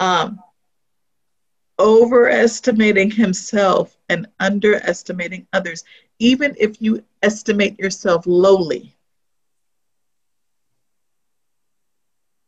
Um, 0.00 0.40
overestimating 1.78 3.10
himself 3.10 3.96
and 4.08 4.26
underestimating 4.40 5.46
others, 5.52 5.84
even 6.18 6.54
if 6.58 6.80
you 6.82 7.04
estimate 7.22 7.78
yourself 7.78 8.24
lowly. 8.26 8.94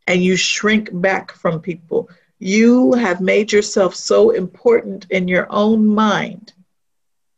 And 0.07 0.23
you 0.23 0.37
shrink 0.37 0.89
back 0.93 1.33
from 1.33 1.61
people 1.61 2.11
you 2.41 2.95
have 2.95 3.21
made 3.21 3.53
yourself 3.53 3.95
so 3.95 4.31
important 4.31 5.07
in 5.11 5.29
your 5.29 5.47
own 5.51 5.87
mind. 5.87 6.55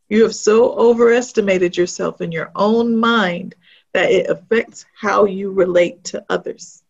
You 0.09 0.22
have 0.22 0.35
so 0.35 0.72
overestimated 0.78 1.76
yourself 1.76 2.20
in 2.20 2.31
your 2.31 2.52
own 2.55 2.96
mind 2.96 3.57
that 3.92 4.12
it 4.12 4.31
affects 4.31 4.87
how 4.94 5.24
you 5.24 5.50
relate 5.50 6.05
to 6.05 6.24
others. 6.31 6.85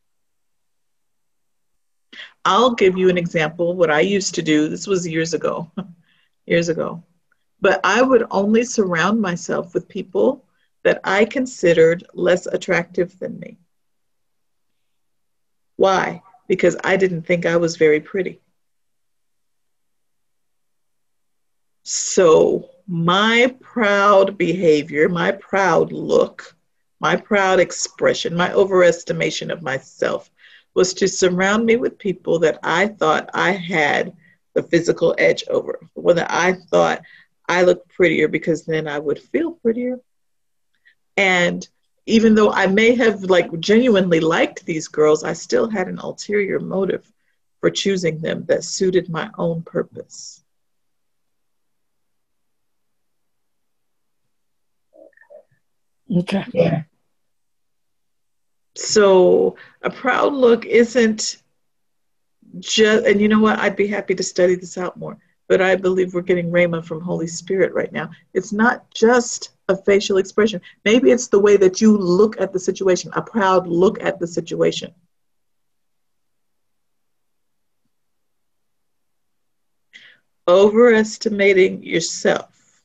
I'll 2.45 2.75
give 2.75 2.99
you 2.99 3.09
an 3.09 3.19
example 3.19 3.75
what 3.75 3.91
I 3.91 4.01
used 4.01 4.35
to 4.37 4.43
do. 4.43 4.69
This 4.69 4.87
was 4.87 5.07
years 5.07 5.35
ago, 5.35 5.71
years 6.47 6.69
ago. 6.69 7.03
But 7.61 7.81
I 7.85 8.03
would 8.03 8.27
only 8.31 8.65
surround 8.65 9.21
myself 9.21 9.75
with 9.75 9.89
people 9.89 10.45
that 10.83 11.01
I 11.05 11.25
considered 11.25 12.05
less 12.13 12.47
attractive 12.47 13.17
than 13.21 13.39
me. 13.39 13.59
Why? 15.77 16.23
because 16.53 16.77
I 16.85 16.99
didn't 16.99 17.23
think 17.23 17.47
I 17.47 17.57
was 17.57 17.77
very 17.77 18.01
pretty. 18.01 18.39
So, 21.83 22.69
my 22.87 23.57
proud 23.61 24.37
behavior, 24.37 25.09
my 25.09 25.33
proud 25.33 25.93
look, 25.93 26.55
my 27.01 27.17
proud 27.17 27.59
expression, 27.59 28.37
my 28.37 28.51
overestimation 28.51 29.51
of 29.51 29.63
myself 29.63 30.31
was 30.75 30.95
to 30.95 31.09
surround 31.09 31.67
me 31.67 31.77
with 31.77 31.99
people 31.99 32.39
that 32.41 32.59
I 32.63 32.89
thought 32.89 33.31
I 33.35 33.53
had 33.53 34.15
the 34.55 34.63
physical 34.63 35.15
edge 35.19 35.45
over, 35.49 35.79
whether 35.95 36.27
I 36.29 36.55
thought 36.71 37.03
I 37.49 37.63
looked 37.63 37.89
prettier 37.89 38.29
because 38.29 38.65
then 38.65 38.89
I 38.89 38.99
would 38.99 39.19
feel 39.19 39.53
prettier. 39.53 40.01
And 41.17 41.67
even 42.07 42.35
though 42.35 42.51
I 42.51 42.67
may 42.67 42.95
have 42.95 43.25
like 43.25 43.59
genuinely 43.61 44.21
liked 44.21 44.65
these 44.65 44.89
girls, 44.89 45.25
I 45.25 45.35
still 45.35 45.69
had 45.69 45.89
an 45.89 45.99
ulterior 45.99 46.59
motive 46.59 47.11
for 47.61 47.71
choosing 47.71 48.21
them 48.21 48.45
that 48.47 48.65
suited 48.65 49.09
my 49.09 49.31
own 49.39 49.63
purpose. 49.63 50.43
Okay. 56.15 56.45
Yeah. 56.53 56.83
So 58.75 59.57
a 59.83 59.91
proud 59.91 60.33
look 60.33 60.65
isn't 60.65 61.43
just, 62.59 63.07
and 63.07 63.21
you 63.21 63.29
know 63.29 63.41
what? 63.41 63.59
I'd 63.59 63.77
be 63.77 63.87
happy 63.87 64.15
to 64.15 64.23
study 64.23 64.55
this 64.55 64.79
out 64.79 64.97
more, 64.97 65.19
but 65.49 65.61
I 65.61 65.77
believe 65.77 66.15
we're 66.15 66.23
getting 66.23 66.51
Rhema 66.51 66.85
from 66.85 67.01
Holy 67.01 67.27
Spirit 67.27 67.73
right 67.75 67.93
now. 67.93 68.11
It's 68.35 68.53
not 68.53 68.91
just 68.95 69.51
a 69.69 69.77
facial 69.77 70.19
expression. 70.19 70.61
Maybe 70.85 71.11
it's 71.11 71.29
the 71.29 71.39
way 71.39 71.57
that 71.57 71.81
you 71.81 71.97
look 71.97 72.41
at 72.41 72.53
the 72.53 72.59
situation, 72.61 73.11
a 73.15 73.23
proud 73.23 73.67
look 73.67 74.03
at 74.03 74.19
the 74.19 74.27
situation. 74.27 74.93
Overestimating 80.49 81.85
yourself. 81.85 82.83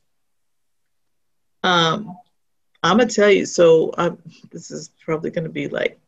Um, 1.62 2.16
I'm 2.88 2.96
gonna 2.96 3.10
tell 3.10 3.30
you. 3.30 3.44
So 3.46 3.92
um, 3.98 4.18
this 4.50 4.70
is 4.70 4.90
probably 5.04 5.30
gonna 5.30 5.48
be 5.48 5.68
like, 5.68 6.00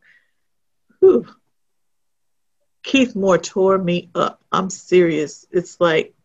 whew. 0.99 1.27
Keith 2.83 3.15
Moore 3.15 3.37
tore 3.37 3.77
me 3.77 4.09
up. 4.15 4.41
I'm 4.51 4.69
serious. 4.69 5.45
It's 5.51 5.79
like, 5.79 6.15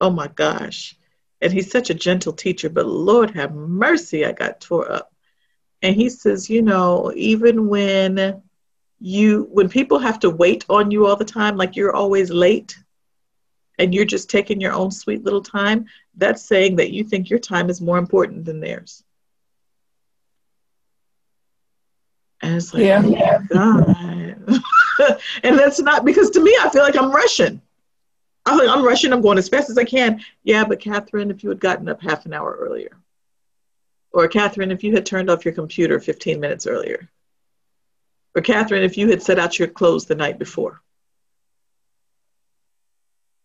oh 0.00 0.10
my 0.10 0.28
gosh. 0.28 0.96
And 1.40 1.52
he's 1.52 1.70
such 1.70 1.90
a 1.90 1.94
gentle 1.94 2.32
teacher, 2.32 2.68
but 2.68 2.86
Lord 2.86 3.30
have 3.30 3.54
mercy, 3.54 4.24
I 4.24 4.32
got 4.32 4.60
tore 4.60 4.92
up. 4.92 5.12
And 5.80 5.96
he 5.96 6.10
says, 6.10 6.50
you 6.50 6.62
know, 6.62 7.10
even 7.16 7.68
when 7.68 8.42
you 9.00 9.48
when 9.50 9.68
people 9.68 9.98
have 9.98 10.20
to 10.20 10.30
wait 10.30 10.64
on 10.68 10.90
you 10.90 11.06
all 11.06 11.16
the 11.16 11.24
time, 11.24 11.56
like 11.56 11.74
you're 11.74 11.96
always 11.96 12.30
late 12.30 12.76
and 13.78 13.94
you're 13.94 14.04
just 14.04 14.30
taking 14.30 14.60
your 14.60 14.74
own 14.74 14.90
sweet 14.90 15.24
little 15.24 15.42
time, 15.42 15.86
that's 16.16 16.42
saying 16.42 16.76
that 16.76 16.92
you 16.92 17.02
think 17.02 17.30
your 17.30 17.38
time 17.38 17.70
is 17.70 17.80
more 17.80 17.98
important 17.98 18.44
than 18.44 18.60
theirs. 18.60 19.02
And 22.42 22.56
it's 22.56 22.74
like, 22.74 22.82
yeah. 22.82 23.02
oh 23.04 23.46
God. 23.48 25.18
and 25.42 25.58
that's 25.58 25.80
not 25.80 26.04
because 26.04 26.30
to 26.30 26.40
me, 26.40 26.56
I 26.60 26.68
feel 26.68 26.82
like 26.82 26.96
I'm 26.96 27.12
rushing. 27.12 27.62
I'm 28.44 28.58
like, 28.58 28.68
I'm 28.68 28.84
rushing, 28.84 29.12
I'm 29.12 29.22
going 29.22 29.38
as 29.38 29.48
fast 29.48 29.70
as 29.70 29.78
I 29.78 29.84
can. 29.84 30.20
Yeah, 30.42 30.64
but 30.64 30.80
Catherine, 30.80 31.30
if 31.30 31.44
you 31.44 31.48
had 31.48 31.60
gotten 31.60 31.88
up 31.88 32.02
half 32.02 32.26
an 32.26 32.32
hour 32.32 32.56
earlier, 32.60 32.96
or 34.10 34.26
Catherine, 34.26 34.72
if 34.72 34.82
you 34.82 34.92
had 34.92 35.06
turned 35.06 35.30
off 35.30 35.44
your 35.44 35.54
computer 35.54 36.00
15 36.00 36.40
minutes 36.40 36.66
earlier, 36.66 37.08
or 38.34 38.42
Catherine, 38.42 38.82
if 38.82 38.98
you 38.98 39.08
had 39.08 39.22
set 39.22 39.38
out 39.38 39.58
your 39.58 39.68
clothes 39.68 40.06
the 40.06 40.14
night 40.14 40.38
before. 40.38 40.82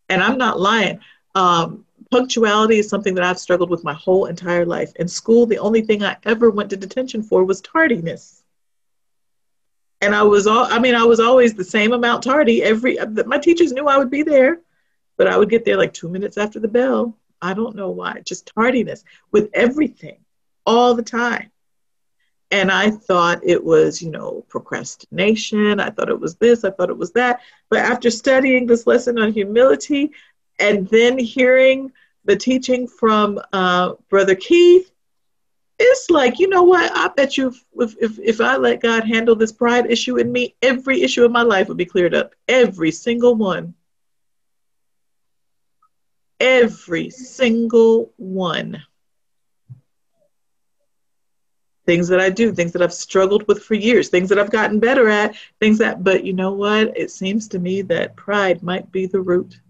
And 0.09 0.23
I'm 0.23 0.37
not 0.37 0.59
lying. 0.59 0.99
Um, 1.35 1.85
punctuality 2.09 2.79
is 2.79 2.89
something 2.89 3.13
that 3.15 3.23
I've 3.23 3.39
struggled 3.39 3.69
with 3.69 3.83
my 3.83 3.93
whole 3.93 4.25
entire 4.25 4.65
life. 4.65 4.93
In 4.95 5.07
school, 5.07 5.45
the 5.45 5.59
only 5.59 5.81
thing 5.81 6.03
I 6.03 6.17
ever 6.23 6.49
went 6.49 6.69
to 6.71 6.77
detention 6.77 7.21
for 7.21 7.43
was 7.43 7.61
tardiness. 7.61 8.36
And 10.01 10.13
I 10.13 10.23
was 10.23 10.45
all, 10.45 10.65
I 10.65 10.79
mean, 10.79 10.95
I 10.95 11.03
was 11.03 11.19
always 11.19 11.53
the 11.53 11.63
same 11.63 11.91
amount 11.91 12.23
tardy 12.23 12.61
every, 12.61 12.97
my 13.25 13.39
teachers 13.39 13.71
knew 13.71 13.87
I 13.87 13.97
would 13.97 14.11
be 14.11 14.23
there, 14.23 14.59
but 15.17 15.27
I 15.27 15.37
would 15.37 15.49
get 15.49 15.65
there 15.65 15.77
like 15.77 15.93
two 15.93 16.09
minutes 16.09 16.37
after 16.37 16.59
the 16.59 16.67
bell. 16.67 17.17
I 17.41 17.53
don't 17.53 17.75
know 17.75 17.89
why, 17.89 18.21
just 18.23 18.51
tardiness 18.53 19.03
with 19.31 19.49
everything 19.53 20.19
all 20.65 20.93
the 20.93 21.03
time. 21.03 21.51
And 22.49 22.71
I 22.71 22.91
thought 22.91 23.41
it 23.43 23.61
was, 23.61 24.01
you 24.01 24.09
know, 24.09 24.45
procrastination. 24.47 25.79
I 25.79 25.89
thought 25.89 26.09
it 26.09 26.19
was 26.19 26.35
this. 26.35 26.63
I 26.63 26.71
thought 26.71 26.89
it 26.89 26.97
was 26.97 27.11
that. 27.11 27.41
But 27.69 27.79
after 27.79 28.09
studying 28.09 28.65
this 28.65 28.87
lesson 28.87 29.19
on 29.19 29.33
humility 29.33 30.11
and 30.59 30.87
then 30.87 31.19
hearing 31.19 31.91
the 32.23 32.35
teaching 32.37 32.87
from 32.87 33.39
uh, 33.51 33.93
Brother 34.09 34.35
Keith, 34.35 34.91
it's 35.79 36.09
like, 36.09 36.39
you 36.39 36.49
know 36.49 36.63
what? 36.63 36.91
I 36.95 37.09
bet 37.09 37.37
you 37.37 37.53
if, 37.79 37.95
if, 37.99 38.19
if 38.19 38.41
I 38.41 38.57
let 38.57 38.81
God 38.81 39.03
handle 39.03 39.35
this 39.35 39.51
pride 39.51 39.89
issue 39.91 40.17
in 40.17 40.31
me, 40.31 40.55
every 40.61 41.01
issue 41.01 41.25
in 41.25 41.31
my 41.31 41.43
life 41.43 41.67
would 41.67 41.77
be 41.77 41.85
cleared 41.85 42.15
up. 42.15 42.33
Every 42.47 42.91
single 42.91 43.35
one. 43.35 43.73
Every 46.39 47.09
single 47.09 48.11
one 48.17 48.83
things 51.87 52.09
that 52.09 52.19
I 52.19 52.29
do, 52.29 52.53
things 52.53 52.73
that 52.73 52.81
I've 52.81 52.93
struggled 52.93 53.47
with 53.47 53.63
for 53.63 53.73
years, 53.73 54.09
things 54.09 54.27
that 54.29 54.37
I've 54.37 54.51
gotten 54.51 54.79
better 54.79 55.07
at, 55.07 55.35
things 55.59 55.77
that, 55.79 56.03
but 56.03 56.25
you 56.25 56.33
know 56.33 56.51
what? 56.51 56.95
It 56.97 57.09
seems 57.09 57.47
to 57.47 57.59
me 57.59 57.81
that 57.83 58.15
pride 58.17 58.61
might 58.61 58.91
be 58.91 59.07
the 59.07 59.21
root. 59.21 59.61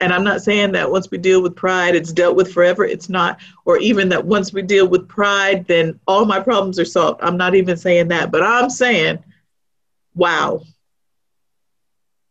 And 0.00 0.12
I'm 0.12 0.24
not 0.24 0.42
saying 0.42 0.72
that 0.72 0.90
once 0.90 1.10
we 1.10 1.18
deal 1.18 1.42
with 1.42 1.56
pride, 1.56 1.94
it's 1.94 2.12
dealt 2.12 2.36
with 2.36 2.52
forever. 2.52 2.84
It's 2.84 3.08
not. 3.08 3.40
Or 3.64 3.78
even 3.78 4.08
that 4.10 4.24
once 4.24 4.52
we 4.52 4.62
deal 4.62 4.88
with 4.88 5.08
pride, 5.08 5.66
then 5.66 5.98
all 6.06 6.24
my 6.24 6.40
problems 6.40 6.78
are 6.78 6.84
solved. 6.84 7.20
I'm 7.22 7.36
not 7.36 7.54
even 7.54 7.76
saying 7.76 8.08
that. 8.08 8.30
But 8.30 8.42
I'm 8.42 8.68
saying, 8.68 9.22
wow. 10.14 10.62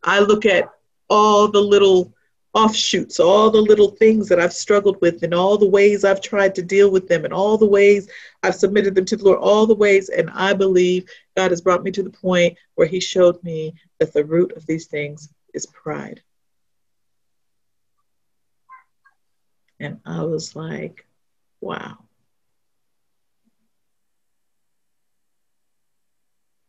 I 0.02 0.20
look 0.20 0.44
at 0.44 0.70
all 1.08 1.48
the 1.48 1.60
little 1.60 2.12
offshoots, 2.52 3.18
all 3.18 3.50
the 3.50 3.60
little 3.60 3.90
things 3.90 4.28
that 4.28 4.38
I've 4.38 4.52
struggled 4.52 5.00
with, 5.00 5.22
and 5.22 5.34
all 5.34 5.58
the 5.58 5.68
ways 5.68 6.04
I've 6.04 6.20
tried 6.20 6.54
to 6.54 6.62
deal 6.62 6.90
with 6.90 7.08
them, 7.08 7.24
and 7.24 7.34
all 7.34 7.58
the 7.58 7.66
ways 7.66 8.08
I've 8.42 8.54
submitted 8.54 8.94
them 8.94 9.04
to 9.06 9.16
the 9.16 9.24
Lord, 9.24 9.38
all 9.40 9.66
the 9.66 9.74
ways. 9.74 10.10
And 10.10 10.30
I 10.30 10.52
believe 10.52 11.08
God 11.36 11.50
has 11.50 11.60
brought 11.60 11.82
me 11.82 11.90
to 11.92 12.02
the 12.02 12.10
point 12.10 12.56
where 12.76 12.86
He 12.86 13.00
showed 13.00 13.42
me 13.42 13.74
that 13.98 14.12
the 14.12 14.24
root 14.24 14.52
of 14.52 14.66
these 14.66 14.86
things 14.86 15.30
is 15.52 15.66
pride. 15.66 16.22
And 19.84 20.00
I 20.04 20.22
was 20.22 20.56
like, 20.56 21.06
wow. 21.60 21.98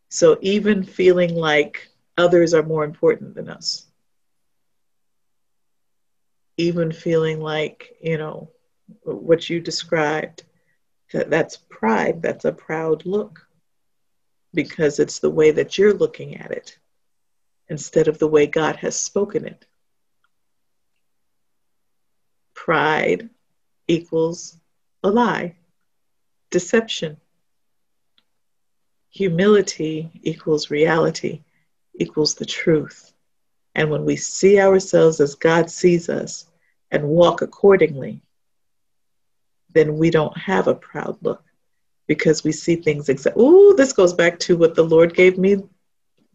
So 0.08 0.38
even 0.40 0.82
feeling 0.84 1.34
like 1.34 1.88
others 2.16 2.54
are 2.54 2.62
more 2.62 2.84
important 2.84 3.34
than 3.34 3.48
us 3.48 3.86
even 6.56 6.90
feeling 6.92 7.40
like, 7.40 7.96
you 8.00 8.18
know, 8.18 8.50
what 9.02 9.48
you 9.50 9.60
described, 9.60 10.44
that 11.12 11.30
that's 11.30 11.56
pride, 11.68 12.22
that's 12.22 12.44
a 12.44 12.52
proud 12.52 13.04
look 13.04 13.46
because 14.54 14.98
it's 14.98 15.18
the 15.18 15.30
way 15.30 15.50
that 15.50 15.76
you're 15.76 15.92
looking 15.92 16.36
at 16.36 16.50
it 16.50 16.78
instead 17.68 18.08
of 18.08 18.18
the 18.18 18.28
way 18.28 18.46
God 18.46 18.76
has 18.76 18.98
spoken 18.98 19.44
it. 19.44 19.66
Pride 22.66 23.30
equals 23.86 24.58
a 25.04 25.08
lie, 25.08 25.54
deception. 26.50 27.16
Humility 29.10 30.10
equals 30.24 30.68
reality, 30.68 31.44
equals 31.94 32.34
the 32.34 32.44
truth. 32.44 33.12
And 33.76 33.88
when 33.88 34.04
we 34.04 34.16
see 34.16 34.58
ourselves 34.58 35.20
as 35.20 35.36
God 35.36 35.70
sees 35.70 36.08
us 36.08 36.48
and 36.90 37.06
walk 37.06 37.40
accordingly, 37.40 38.20
then 39.72 39.96
we 39.96 40.10
don't 40.10 40.36
have 40.36 40.66
a 40.66 40.74
proud 40.74 41.18
look 41.22 41.44
because 42.08 42.42
we 42.42 42.50
see 42.50 42.74
things 42.74 43.08
exactly. 43.08 43.44
Ooh, 43.44 43.76
this 43.76 43.92
goes 43.92 44.12
back 44.12 44.40
to 44.40 44.56
what 44.56 44.74
the 44.74 44.82
Lord 44.82 45.14
gave 45.14 45.38
me 45.38 45.54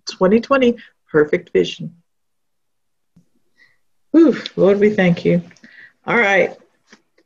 2020 0.06 0.78
perfect 1.10 1.50
vision. 1.50 1.94
Ooh, 4.16 4.42
Lord, 4.56 4.80
we 4.80 4.92
thank 4.92 5.26
you. 5.26 5.42
All 6.06 6.18
right. 6.18 6.58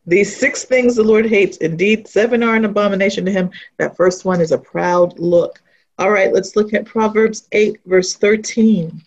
These 0.07 0.37
six 0.37 0.65
things 0.65 0.95
the 0.95 1.03
Lord 1.03 1.25
hates, 1.25 1.57
indeed, 1.57 2.07
seven 2.07 2.43
are 2.43 2.55
an 2.55 2.65
abomination 2.65 3.25
to 3.25 3.31
him. 3.31 3.49
That 3.77 3.97
first 3.97 4.23
one 4.25 4.39
is 4.39 4.51
a 4.51 4.57
proud 4.57 5.17
look. 5.17 5.61
All 5.97 6.11
right, 6.11 6.31
let's 6.31 6.55
look 6.55 6.73
at 6.73 6.85
Proverbs 6.85 7.47
8, 7.51 7.79
verse 7.85 8.15
13. 8.15 9.01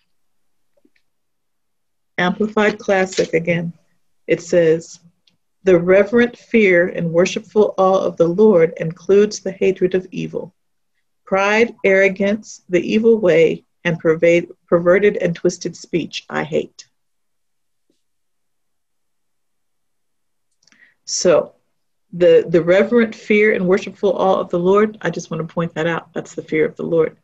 Amplified 2.16 2.78
Classic 2.78 3.32
again. 3.32 3.72
It 4.26 4.42
says, 4.42 4.98
The 5.62 5.78
reverent 5.78 6.36
fear 6.36 6.88
and 6.88 7.12
worshipful 7.12 7.74
awe 7.76 8.00
of 8.00 8.16
the 8.16 8.26
Lord 8.26 8.72
includes 8.78 9.40
the 9.40 9.52
hatred 9.52 9.94
of 9.94 10.08
evil. 10.10 10.52
Pride, 11.26 11.76
arrogance, 11.84 12.62
the 12.68 12.80
evil 12.80 13.18
way, 13.18 13.64
and 13.84 13.98
pervade, 13.98 14.48
perverted 14.66 15.18
and 15.18 15.36
twisted 15.36 15.76
speech 15.76 16.24
I 16.28 16.42
hate. 16.42 16.87
So, 21.10 21.54
the, 22.12 22.44
the 22.46 22.62
reverent 22.62 23.14
fear 23.14 23.54
and 23.54 23.66
worshipful 23.66 24.12
awe 24.12 24.40
of 24.40 24.50
the 24.50 24.58
Lord, 24.58 24.98
I 25.00 25.08
just 25.08 25.30
want 25.30 25.46
to 25.46 25.52
point 25.52 25.74
that 25.74 25.86
out. 25.86 26.12
That's 26.12 26.34
the 26.34 26.42
fear 26.42 26.66
of 26.66 26.76
the 26.76 26.82
Lord. 26.82 27.16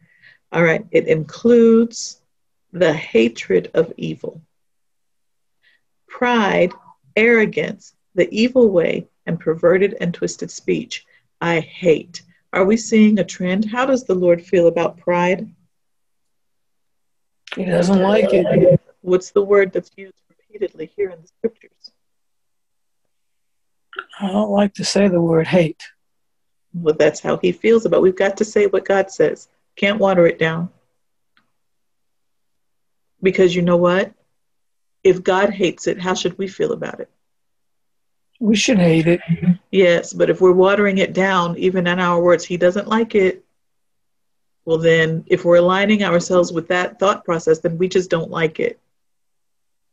All 0.53 0.62
right, 0.62 0.87
it 0.90 1.07
includes 1.07 2.23
the 2.73 2.94
hatred 2.94 3.70
of 3.75 3.92
evil 3.99 4.40
pride, 6.09 6.73
arrogance, 7.14 7.94
the 8.14 8.29
evil 8.31 8.70
way, 8.70 9.07
and 9.27 9.38
perverted 9.38 9.97
and 10.01 10.14
twisted 10.14 10.51
speech. 10.51 11.05
I 11.40 11.61
hate. 11.61 12.23
Are 12.55 12.64
we 12.64 12.79
seeing 12.79 13.18
a 13.18 13.25
trend? 13.25 13.66
How 13.66 13.85
does 13.85 14.05
the 14.05 14.14
Lord 14.14 14.40
feel 14.40 14.68
about 14.68 14.97
pride? 14.97 15.53
He 17.55 17.66
doesn't 17.66 18.01
like 18.01 18.33
it. 18.33 18.81
What's 19.03 19.31
the 19.33 19.42
word 19.42 19.73
that's 19.73 19.90
used 19.97 20.14
repeatedly 20.31 20.90
here 20.97 21.11
in 21.11 21.20
the 21.20 21.27
scriptures? 21.27 21.74
I 24.20 24.29
don't 24.29 24.50
like 24.50 24.74
to 24.74 24.85
say 24.85 25.09
the 25.09 25.20
word 25.20 25.46
hate. 25.46 25.83
Well, 26.72 26.94
that's 26.98 27.20
how 27.20 27.37
he 27.37 27.53
feels 27.53 27.85
about 27.85 27.98
it. 27.98 28.03
We've 28.03 28.16
got 28.16 28.37
to 28.38 28.44
say 28.44 28.66
what 28.66 28.85
God 28.85 29.11
says. 29.11 29.48
Can't 29.77 29.98
water 29.98 30.27
it 30.27 30.38
down. 30.38 30.70
Because 33.22 33.55
you 33.55 33.62
know 33.62 33.77
what? 33.77 34.12
if 35.05 35.22
God 35.22 35.50
hates 35.50 35.87
it, 35.87 36.00
how 36.00 36.14
should 36.14 36.37
we 36.38 36.48
feel 36.48 36.72
about 36.72 36.98
it? 36.98 37.11
We 38.40 38.57
should 38.57 38.79
hate 38.79 39.07
it. 39.07 39.20
Yes, 39.70 40.12
but 40.12 40.31
if 40.31 40.40
we're 40.40 40.53
watering 40.53 40.98
it 40.98 41.12
down, 41.12 41.57
even 41.59 41.87
in 41.87 42.00
our 42.00 42.20
words, 42.20 42.44
He 42.44 42.57
doesn't 42.57 42.88
like 42.88 43.14
it. 43.14 43.44
Well, 44.64 44.79
then, 44.79 45.24
if 45.27 45.44
we're 45.44 45.57
aligning 45.57 46.03
ourselves 46.03 46.50
with 46.50 46.68
that 46.68 46.98
thought 46.98 47.24
process, 47.24 47.59
then 47.59 47.77
we 47.77 47.87
just 47.87 48.11
don't 48.11 48.31
like 48.31 48.59
it. 48.59 48.81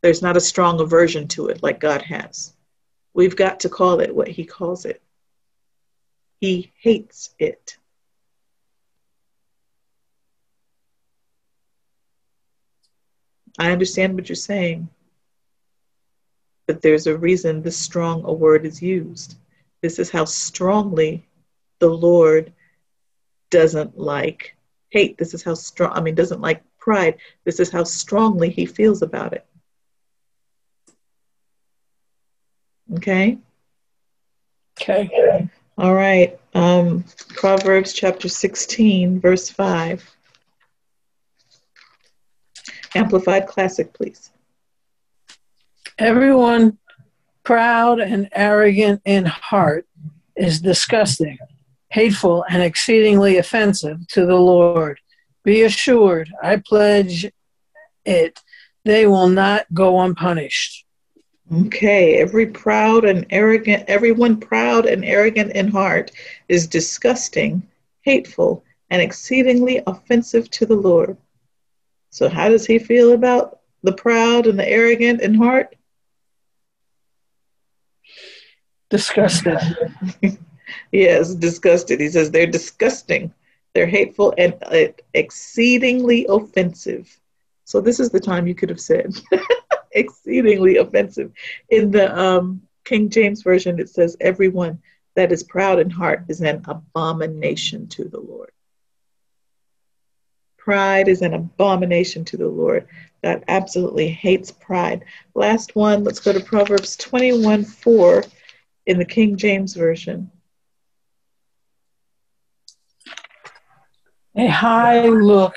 There's 0.00 0.22
not 0.22 0.36
a 0.36 0.40
strong 0.40 0.80
aversion 0.80 1.28
to 1.28 1.48
it 1.48 1.62
like 1.62 1.78
God 1.78 2.02
has. 2.02 2.54
We've 3.14 3.36
got 3.36 3.60
to 3.60 3.68
call 3.68 4.00
it 4.00 4.14
what 4.14 4.28
He 4.28 4.44
calls 4.44 4.84
it. 4.84 5.02
He 6.40 6.72
hates 6.80 7.34
it. 7.38 7.76
I 13.58 13.70
understand 13.70 14.14
what 14.14 14.28
you're 14.28 14.36
saying. 14.36 14.88
But 16.66 16.80
there's 16.80 17.06
a 17.06 17.16
reason 17.16 17.62
this 17.62 17.76
strong 17.76 18.24
a 18.24 18.32
word 18.32 18.64
is 18.64 18.80
used. 18.80 19.36
This 19.82 19.98
is 19.98 20.10
how 20.10 20.24
strongly 20.24 21.26
the 21.80 21.88
Lord 21.88 22.52
doesn't 23.50 23.98
like 23.98 24.56
hate. 24.90 25.18
This 25.18 25.34
is 25.34 25.42
how 25.42 25.54
strong, 25.54 25.92
I 25.92 26.00
mean, 26.00 26.14
doesn't 26.14 26.40
like 26.40 26.62
pride. 26.78 27.18
This 27.44 27.60
is 27.60 27.70
how 27.70 27.84
strongly 27.84 28.48
he 28.48 28.64
feels 28.64 29.02
about 29.02 29.32
it. 29.32 29.46
Okay? 32.94 33.38
Okay. 34.80 35.48
All 35.78 35.94
right. 35.94 36.38
Um, 36.54 37.04
Proverbs 37.30 37.92
chapter 37.92 38.28
16, 38.28 39.20
verse 39.20 39.48
5. 39.48 40.16
Amplified 42.94 43.46
Classic, 43.46 43.92
please. 43.92 44.30
Everyone 45.98 46.78
proud 47.42 48.00
and 48.00 48.28
arrogant 48.32 49.00
in 49.04 49.24
heart 49.24 49.86
is 50.36 50.60
disgusting, 50.60 51.38
hateful, 51.88 52.44
and 52.48 52.62
exceedingly 52.62 53.38
offensive 53.38 54.06
to 54.08 54.26
the 54.26 54.36
Lord. 54.36 55.00
Be 55.44 55.62
assured, 55.62 56.30
I 56.42 56.56
pledge 56.56 57.30
it, 58.04 58.40
they 58.84 59.06
will 59.06 59.28
not 59.28 59.66
go 59.72 60.00
unpunished. 60.00 60.84
Okay, 61.50 62.18
every 62.18 62.46
proud 62.46 63.04
and 63.04 63.26
arrogant, 63.30 63.84
everyone 63.88 64.38
proud 64.38 64.86
and 64.86 65.04
arrogant 65.04 65.52
in 65.52 65.68
heart 65.68 66.10
is 66.48 66.66
disgusting, 66.66 67.62
hateful, 68.02 68.64
and 68.90 69.02
exceedingly 69.02 69.82
offensive 69.86 70.48
to 70.50 70.66
the 70.66 70.76
Lord. 70.76 71.16
So, 72.10 72.28
how 72.28 72.48
does 72.48 72.66
he 72.66 72.78
feel 72.78 73.12
about 73.12 73.60
the 73.82 73.92
proud 73.92 74.46
and 74.46 74.58
the 74.58 74.68
arrogant 74.68 75.20
in 75.20 75.34
heart? 75.34 75.74
Disgusted. 78.88 79.58
yes, 80.92 81.34
disgusted. 81.34 82.00
He 82.00 82.08
says 82.08 82.30
they're 82.30 82.46
disgusting, 82.46 83.32
they're 83.74 83.86
hateful, 83.86 84.32
and 84.38 84.54
uh, 84.62 84.92
exceedingly 85.12 86.24
offensive. 86.28 87.18
So, 87.64 87.80
this 87.80 87.98
is 87.98 88.10
the 88.10 88.20
time 88.20 88.46
you 88.46 88.54
could 88.54 88.68
have 88.68 88.80
said. 88.80 89.14
exceedingly 89.92 90.76
offensive. 90.76 91.32
In 91.68 91.90
the 91.90 92.16
um, 92.18 92.62
King 92.84 93.08
James 93.08 93.42
Version, 93.42 93.78
it 93.78 93.88
says, 93.88 94.16
Everyone 94.20 94.80
that 95.14 95.32
is 95.32 95.42
proud 95.42 95.78
in 95.78 95.90
heart 95.90 96.24
is 96.28 96.40
an 96.40 96.62
abomination 96.66 97.86
to 97.88 98.04
the 98.04 98.20
Lord. 98.20 98.50
Pride 100.56 101.08
is 101.08 101.22
an 101.22 101.34
abomination 101.34 102.24
to 102.26 102.36
the 102.36 102.46
Lord. 102.46 102.86
God 103.22 103.44
absolutely 103.48 104.08
hates 104.08 104.50
pride. 104.50 105.04
Last 105.34 105.74
one, 105.74 106.04
let's 106.04 106.20
go 106.20 106.32
to 106.32 106.40
Proverbs 106.40 106.96
21 106.96 107.64
4 107.64 108.24
in 108.86 108.98
the 108.98 109.04
King 109.04 109.36
James 109.36 109.74
Version. 109.74 110.30
A 114.36 114.46
high 114.46 115.08
look 115.08 115.54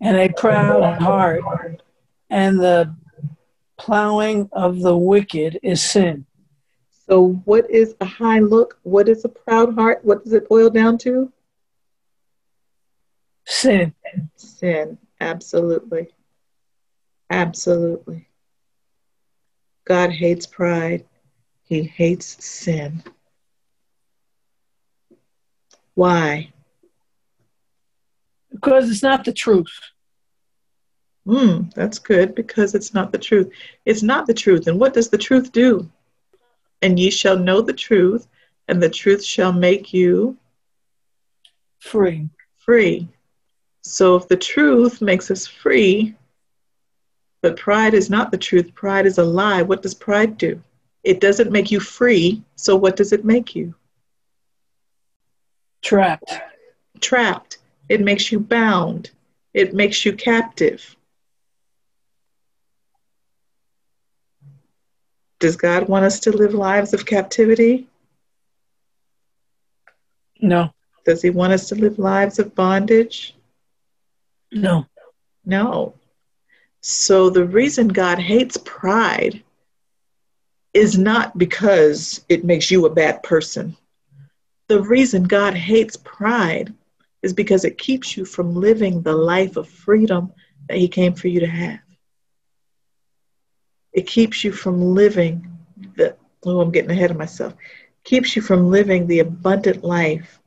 and 0.00 0.16
a 0.16 0.28
proud 0.28 1.00
heart, 1.00 1.42
and 2.30 2.60
the 2.60 2.94
plowing 3.78 4.48
of 4.52 4.80
the 4.80 4.96
wicked 4.96 5.60
is 5.62 5.82
sin. 5.82 6.26
So, 7.08 7.40
what 7.44 7.70
is 7.70 7.94
a 8.00 8.04
high 8.04 8.40
look? 8.40 8.78
What 8.82 9.08
is 9.08 9.24
a 9.24 9.28
proud 9.28 9.74
heart? 9.74 10.04
What 10.04 10.24
does 10.24 10.34
it 10.34 10.48
boil 10.48 10.68
down 10.68 10.98
to? 10.98 11.32
Sin. 13.46 13.94
Sin, 14.36 14.98
absolutely. 15.20 16.08
Absolutely. 17.30 18.28
God 19.86 20.10
hates 20.10 20.46
pride, 20.46 21.06
He 21.62 21.82
hates 21.82 22.44
sin. 22.44 23.02
Why? 25.94 26.52
Because 28.50 28.90
it's 28.90 29.02
not 29.02 29.24
the 29.24 29.32
truth. 29.32 29.80
Hmm, 31.28 31.64
that's 31.74 31.98
good 31.98 32.34
because 32.34 32.74
it's 32.74 32.94
not 32.94 33.12
the 33.12 33.18
truth. 33.18 33.50
It's 33.84 34.02
not 34.02 34.26
the 34.26 34.32
truth. 34.32 34.66
And 34.66 34.80
what 34.80 34.94
does 34.94 35.10
the 35.10 35.18
truth 35.18 35.52
do? 35.52 35.86
And 36.80 36.98
ye 36.98 37.10
shall 37.10 37.38
know 37.38 37.60
the 37.60 37.74
truth, 37.74 38.26
and 38.66 38.82
the 38.82 38.88
truth 38.88 39.22
shall 39.22 39.52
make 39.52 39.92
you 39.92 40.38
free. 41.80 42.30
Free. 42.56 43.08
So 43.82 44.16
if 44.16 44.26
the 44.26 44.38
truth 44.38 45.02
makes 45.02 45.30
us 45.30 45.46
free, 45.46 46.14
but 47.42 47.58
pride 47.58 47.92
is 47.92 48.08
not 48.08 48.30
the 48.30 48.38
truth, 48.38 48.74
pride 48.74 49.04
is 49.04 49.18
a 49.18 49.24
lie, 49.24 49.60
what 49.60 49.82
does 49.82 49.94
pride 49.94 50.38
do? 50.38 50.58
It 51.04 51.20
doesn't 51.20 51.52
make 51.52 51.70
you 51.70 51.78
free, 51.78 52.42
so 52.56 52.74
what 52.74 52.96
does 52.96 53.12
it 53.12 53.26
make 53.26 53.54
you? 53.54 53.74
Trapped. 55.82 56.40
Trapped. 57.00 57.58
It 57.90 58.00
makes 58.00 58.32
you 58.32 58.40
bound. 58.40 59.10
It 59.52 59.74
makes 59.74 60.06
you 60.06 60.14
captive. 60.14 60.96
Does 65.40 65.56
God 65.56 65.88
want 65.88 66.04
us 66.04 66.20
to 66.20 66.32
live 66.32 66.54
lives 66.54 66.92
of 66.92 67.06
captivity? 67.06 67.86
No. 70.40 70.72
Does 71.04 71.22
He 71.22 71.30
want 71.30 71.52
us 71.52 71.68
to 71.68 71.74
live 71.74 71.98
lives 71.98 72.38
of 72.38 72.54
bondage? 72.54 73.34
No. 74.50 74.86
No. 75.44 75.94
So 76.80 77.30
the 77.30 77.44
reason 77.44 77.88
God 77.88 78.18
hates 78.18 78.56
pride 78.64 79.42
is 80.74 80.98
not 80.98 81.36
because 81.38 82.24
it 82.28 82.44
makes 82.44 82.70
you 82.70 82.86
a 82.86 82.90
bad 82.90 83.22
person. 83.22 83.76
The 84.68 84.82
reason 84.82 85.24
God 85.24 85.54
hates 85.54 85.96
pride 85.96 86.74
is 87.22 87.32
because 87.32 87.64
it 87.64 87.78
keeps 87.78 88.16
you 88.16 88.24
from 88.24 88.54
living 88.54 89.02
the 89.02 89.14
life 89.16 89.56
of 89.56 89.68
freedom 89.68 90.32
that 90.68 90.78
He 90.78 90.88
came 90.88 91.14
for 91.14 91.28
you 91.28 91.40
to 91.40 91.46
have. 91.46 91.80
It 93.98 94.06
keeps 94.06 94.44
you 94.44 94.52
from 94.52 94.94
living 94.94 95.58
the, 95.96 96.14
oh, 96.44 96.60
I'm 96.60 96.70
getting 96.70 96.92
ahead 96.92 97.10
of 97.10 97.16
myself, 97.16 97.52
keeps 98.04 98.36
you 98.36 98.42
from 98.42 98.70
living 98.70 99.08
the 99.08 99.18
abundant 99.18 99.82
life 99.82 100.38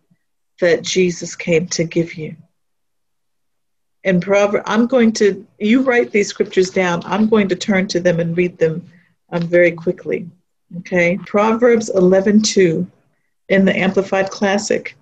that 0.61 0.83
Jesus 0.83 1.35
came 1.35 1.67
to 1.67 1.83
give 1.83 2.13
you. 2.13 2.37
And 4.05 4.21
Proverbs, 4.21 4.63
I'm 4.67 4.87
going 4.87 5.11
to, 5.19 5.45
you 5.59 5.81
write 5.81 6.11
these 6.11 6.29
scriptures 6.29 6.69
down. 6.69 7.01
I'm 7.03 7.27
going 7.27 7.49
to 7.49 7.57
turn 7.57 7.89
to 7.89 7.99
them 7.99 8.21
and 8.21 8.37
read 8.37 8.57
them 8.57 8.89
um, 9.33 9.41
very 9.41 9.73
quickly. 9.73 10.29
Okay. 10.77 11.17
Proverbs 11.25 11.91
11:2 11.93 12.87
in 13.49 13.65
the 13.65 13.77
Amplified 13.77 14.29
Classic, 14.29 14.95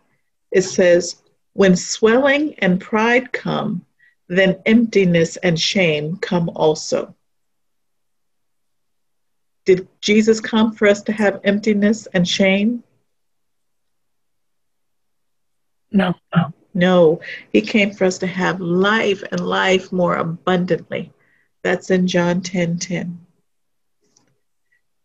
it 0.50 0.64
says, 0.64 1.22
When 1.54 1.76
swelling 1.76 2.56
and 2.64 2.82
pride 2.82 3.32
come, 3.32 3.86
then 4.28 4.60
emptiness 4.66 5.38
and 5.38 5.60
shame 5.60 6.18
come 6.18 6.50
also. 6.56 7.14
Did 9.70 9.88
Jesus 10.02 10.42
come 10.42 10.72
for 10.72 10.88
us 10.88 11.04
to 11.04 11.12
have 11.12 11.42
emptiness 11.44 12.08
and 12.16 12.28
shame? 12.28 12.84
No. 15.92 16.16
No, 16.74 17.22
he 17.54 17.62
came 17.62 17.94
for 17.94 18.06
us 18.06 18.18
to 18.18 18.26
have 18.26 18.60
life 18.60 19.22
and 19.32 19.46
life 19.46 19.92
more 19.92 20.16
abundantly. 20.16 21.14
That's 21.62 21.92
in 21.92 22.08
John 22.08 22.42
10 22.42 22.80
10. 22.80 23.20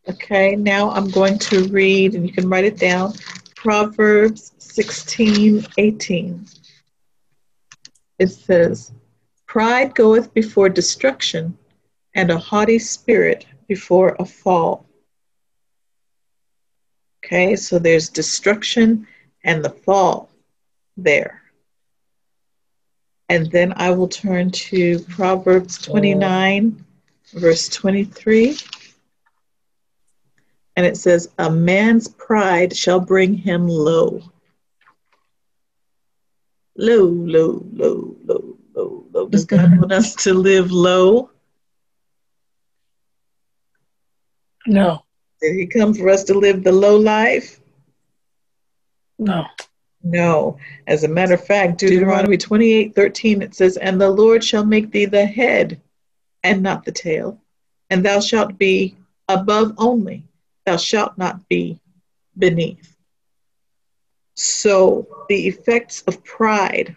Okay, 0.09 0.57
now 0.57 0.91
I'm 0.93 1.11
going 1.11 1.39
to 1.41 1.69
read, 1.69 2.15
and 2.15 2.27
you 2.27 2.33
can 2.33 2.49
write 2.49 2.65
it 2.65 2.79
down 2.79 3.13
Proverbs 3.57 4.55
16 4.57 5.67
18. 5.77 6.47
It 8.19 8.29
says, 8.29 8.93
Pride 9.47 9.95
goeth 9.95 10.33
before 10.33 10.71
destruction, 10.71 11.59
and 12.15 12.31
a 12.31 12.39
haughty 12.39 12.79
spirit 12.79 13.45
before 13.67 14.17
a 14.19 14.25
fall. 14.25 14.87
Okay, 17.25 17.57
so 17.57 17.79
there's 17.79 18.09
destruction 18.09 19.07
and 19.45 19.65
the 19.65 19.71
fall 19.71 20.31
there. 20.97 21.43
And 23.29 23.51
then 23.51 23.73
I 23.77 23.91
will 23.91 24.09
turn 24.09 24.51
to 24.51 24.99
Proverbs 25.01 25.79
29, 25.79 26.85
verse 27.33 27.69
23. 27.69 28.59
And 30.77 30.85
it 30.85 30.97
says, 30.97 31.31
A 31.39 31.51
man's 31.51 32.09
pride 32.09 32.77
shall 32.77 33.01
bring 33.01 33.35
him 33.35 33.67
low. 33.67 34.23
Low, 36.77 37.05
low, 37.05 37.65
low, 37.73 38.17
low, 38.25 38.57
low, 38.75 39.05
low. 39.13 39.29
Does 39.29 39.45
God 39.45 39.79
want 39.79 39.93
us 39.93 40.15
to 40.17 40.35
live 40.35 40.71
low? 40.71 41.31
No. 44.67 45.05
Did 45.41 45.57
he 45.57 45.67
come 45.67 45.95
for 45.95 46.09
us 46.09 46.25
to 46.25 46.35
live 46.35 46.63
the 46.63 46.73
low 46.73 46.97
life? 46.97 47.61
No. 49.19 49.45
No. 50.03 50.59
As 50.87 51.05
a 51.05 51.09
matter 51.09 51.35
of 51.35 51.45
fact, 51.45 51.79
Deuteronomy 51.79 52.37
28 52.37 52.95
13, 52.95 53.43
it 53.43 53.55
says, 53.55 53.77
And 53.77 54.01
the 54.01 54.11
Lord 54.11 54.43
shall 54.43 54.65
make 54.65 54.91
thee 54.91 55.07
the 55.07 55.27
head 55.27 55.81
and 56.43 56.63
not 56.63 56.85
the 56.85 56.93
tail, 56.93 57.41
and 57.91 58.05
thou 58.05 58.21
shalt 58.21 58.59
be 58.59 58.97
above 59.29 59.73
only, 59.79 60.25
thou 60.67 60.77
shalt 60.77 61.17
not 61.17 61.49
be 61.49 61.81
beneath. 62.37 62.97
So 64.35 65.25
the 65.29 65.47
effects 65.47 66.03
of 66.03 66.25
pride 66.25 66.97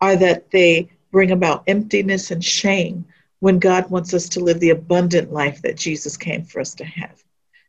are 0.00 0.16
that 0.16 0.50
they 0.50 0.88
bring 1.10 1.32
about 1.32 1.64
emptiness 1.66 2.30
and 2.30 2.44
shame 2.44 3.04
when 3.40 3.58
God 3.58 3.90
wants 3.90 4.14
us 4.14 4.28
to 4.30 4.40
live 4.40 4.60
the 4.60 4.70
abundant 4.70 5.32
life 5.32 5.62
that 5.62 5.76
Jesus 5.76 6.16
came 6.16 6.44
for 6.44 6.60
us 6.60 6.74
to 6.76 6.84
have. 6.84 7.22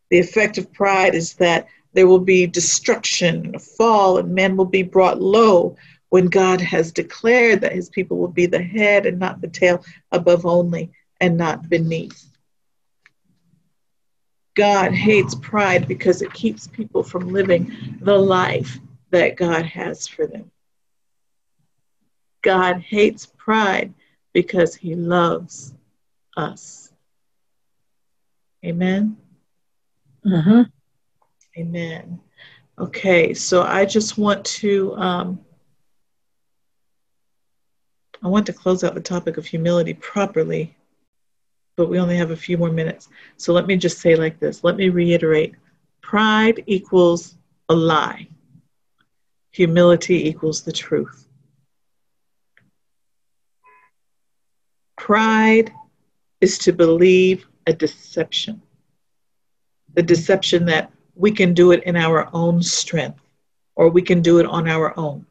The 0.10 0.20
effect 0.20 0.58
of 0.58 0.72
pride 0.72 1.16
is 1.16 1.34
that 1.36 1.68
there 1.94 2.08
will 2.08 2.20
be 2.20 2.46
destruction 2.46 3.46
and 3.46 3.56
a 3.56 3.60
fall, 3.60 4.18
and 4.18 4.36
men 4.36 4.56
will 4.56 4.66
be 4.66 4.84
brought 4.84 5.22
low 5.22 5.78
when 6.10 6.28
God 6.28 6.60
has 6.62 6.92
declared 6.92 7.62
that 7.62 7.72
his 7.72 7.90
people 7.90 8.18
will 8.18 8.28
be 8.28 8.46
the 8.46 8.62
head 8.62 9.06
and 9.06 9.18
not 9.18 9.42
the 9.42 9.48
tail, 9.48 9.84
above 10.12 10.46
only 10.46 10.92
and 11.20 11.38
not 11.38 11.70
beneath. 11.70 12.28
God 14.56 14.94
hates 14.94 15.36
pride 15.36 15.88
because 15.88 16.22
it 16.22 16.34
keeps 16.34 16.68
people 16.68 17.04
from 17.04 17.30
living 17.30 17.98
the 18.02 18.18
life 18.18 18.80
that 19.12 19.38
God 19.38 19.66
has 19.66 20.08
for 20.08 20.28
them. 20.28 20.52
God 22.42 22.82
hates 22.82 23.26
pride 23.26 23.94
because 24.34 24.76
he 24.76 24.96
loves 24.96 25.74
us. 26.38 26.92
Amen. 28.66 29.18
Mm-hmm. 30.26 30.62
Amen. 31.58 32.20
Okay, 32.80 33.34
so 33.34 33.64
I 33.64 33.86
just 33.86 34.18
want 34.18 34.46
to 34.46 34.96
um, 34.96 35.40
I 38.24 38.28
want 38.28 38.46
to 38.46 38.54
close 38.54 38.84
out 38.84 38.94
the 38.94 39.02
topic 39.02 39.38
of 39.38 39.46
humility 39.46 39.94
properly, 39.96 40.76
but 41.76 41.90
we 41.90 42.00
only 42.00 42.16
have 42.18 42.32
a 42.32 42.36
few 42.36 42.58
more 42.58 42.72
minutes. 42.72 43.10
So 43.38 43.52
let 43.52 43.68
me 43.68 43.76
just 43.76 44.00
say 44.00 44.16
like 44.16 44.40
this. 44.40 44.64
Let 44.64 44.78
me 44.78 44.90
reiterate: 44.90 45.56
pride 46.02 46.64
equals 46.68 47.38
a 47.70 47.76
lie. 47.76 48.28
Humility 49.52 50.28
equals 50.30 50.62
the 50.62 50.72
truth. 50.72 51.28
Pride 55.02 55.74
is 56.42 56.60
to 56.60 56.72
believe 56.72 57.48
a 57.66 57.74
deception. 57.74 58.62
The 59.96 60.04
deception 60.04 60.64
that 60.68 60.92
we 61.16 61.32
can 61.32 61.56
do 61.56 61.72
it 61.72 61.84
in 61.86 61.96
our 61.96 62.30
own 62.34 62.62
strength, 62.62 63.20
or 63.76 63.90
we 63.90 64.04
can 64.04 64.22
do 64.22 64.38
it 64.38 64.46
on 64.46 64.70
our 64.70 64.94
own, 65.00 65.26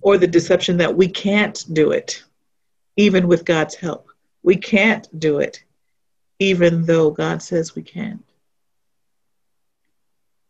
or 0.00 0.18
the 0.18 0.26
deception 0.26 0.76
that 0.78 0.96
we 0.96 1.06
can't 1.06 1.64
do 1.72 1.92
it, 1.92 2.24
even 2.96 3.28
with 3.28 3.44
God's 3.44 3.76
help. 3.76 4.08
We 4.42 4.56
can't 4.56 5.06
do 5.20 5.38
it, 5.38 5.62
even 6.40 6.84
though 6.84 7.12
God 7.12 7.40
says 7.42 7.76
we 7.76 7.82
can. 7.82 8.24